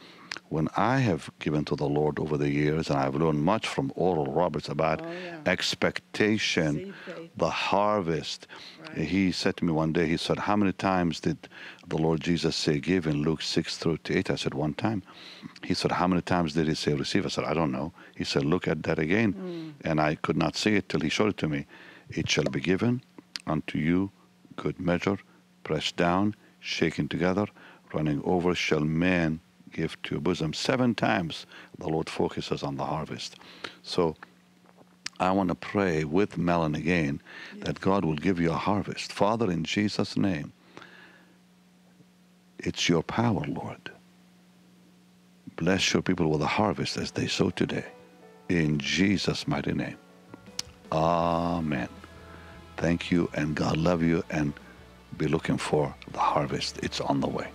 when 0.48 0.68
I 0.78 1.00
have 1.00 1.30
given 1.40 1.66
to 1.66 1.76
the 1.76 1.88
Lord 1.88 2.18
over 2.18 2.38
the 2.38 2.50
years, 2.50 2.90
and 2.90 2.98
I've 2.98 3.16
learned 3.16 3.44
much 3.44 3.68
from 3.68 3.92
Oral 3.96 4.32
Roberts 4.32 4.70
about 4.70 5.02
Oh, 5.02 5.12
yeah. 5.12 5.42
expectation, 5.46 6.94
the 7.36 7.50
harvest. 7.50 8.48
Right. 8.82 9.06
He 9.08 9.32
said 9.32 9.58
to 9.58 9.66
me 9.66 9.72
one 9.74 9.94
day, 9.94 10.08
he 10.08 10.18
said, 10.18 10.40
How 10.40 10.56
many 10.56 10.72
times 10.72 11.20
did 11.20 11.38
the 11.88 11.98
Lord 11.98 12.22
Jesus 12.22 12.56
say 12.56 12.80
give 12.80 13.06
in 13.06 13.22
Luke 13.24 13.42
6 13.42 13.78
through 13.78 13.98
to 13.98 14.18
8? 14.18 14.32
I 14.32 14.36
said, 14.36 14.54
One 14.54 14.74
time. 14.74 15.04
He 15.64 15.74
said, 15.74 15.92
How 15.92 16.08
many 16.08 16.22
times 16.22 16.54
did 16.54 16.68
he 16.68 16.74
say 16.74 16.94
receive? 16.94 17.26
I 17.26 17.30
said, 17.30 17.44
I 17.44 17.54
don't 17.54 17.72
know. 17.72 17.92
He 18.16 18.24
said, 18.24 18.44
Look 18.46 18.68
at 18.68 18.84
that 18.84 18.98
again. 18.98 19.34
Mm. 19.34 19.74
And 19.88 20.02
I 20.02 20.16
could 20.16 20.38
not 20.38 20.56
see 20.56 20.76
it 20.76 20.90
till 20.90 21.02
he 21.02 21.10
showed 21.10 21.30
it 21.30 21.38
to 21.38 21.48
me. 21.48 21.68
It 22.10 22.28
shall 22.30 22.46
be 22.46 22.60
given 22.60 23.04
unto 23.50 23.78
you, 23.78 24.12
good 24.56 24.80
measure, 24.80 25.18
pressed 25.64 25.96
down, 25.96 26.36
shaken 26.60 27.08
together, 27.08 27.46
running 27.94 28.22
over, 28.24 28.54
shall 28.56 28.82
man 28.82 29.40
give 29.72 30.02
to 30.04 30.16
your 30.16 30.22
bosom. 30.22 30.54
Seven 30.54 30.96
times 30.96 31.46
the 31.78 31.88
Lord 31.88 32.10
focuses 32.10 32.64
on 32.64 32.76
the 32.76 32.86
harvest. 32.86 33.36
So 33.84 34.16
I 35.20 35.32
want 35.32 35.50
to 35.50 35.56
pray 35.56 36.04
with 36.06 36.38
Marilyn 36.38 36.76
again 36.76 37.22
that 37.60 37.82
God 37.82 38.06
will 38.06 38.16
give 38.16 38.40
you 38.40 38.52
a 38.52 38.56
harvest. 38.56 39.12
Father, 39.12 39.52
in 39.52 39.64
Jesus' 39.64 40.16
name, 40.16 40.54
it's 42.58 42.88
your 42.90 43.04
power, 43.04 43.44
Lord. 43.48 43.92
Bless 45.56 45.94
your 45.94 46.02
people 46.02 46.30
with 46.30 46.42
a 46.42 46.48
harvest 46.48 46.98
as 46.98 47.12
they 47.12 47.28
sow 47.28 47.50
today. 47.50 47.86
In 48.48 48.80
Jesus' 48.80 49.48
mighty 49.48 49.74
name. 49.74 49.98
Amen. 50.92 51.90
Thank 52.80 53.12
you, 53.12 53.30
and 53.34 53.56
God 53.56 53.76
love 53.76 54.02
you, 54.02 54.24
and 54.30 54.54
be 55.18 55.28
looking 55.28 55.58
for 55.58 55.94
the 56.14 56.20
harvest. 56.20 56.80
It's 56.82 57.02
on 57.02 57.20
the 57.20 57.28
way. 57.28 57.50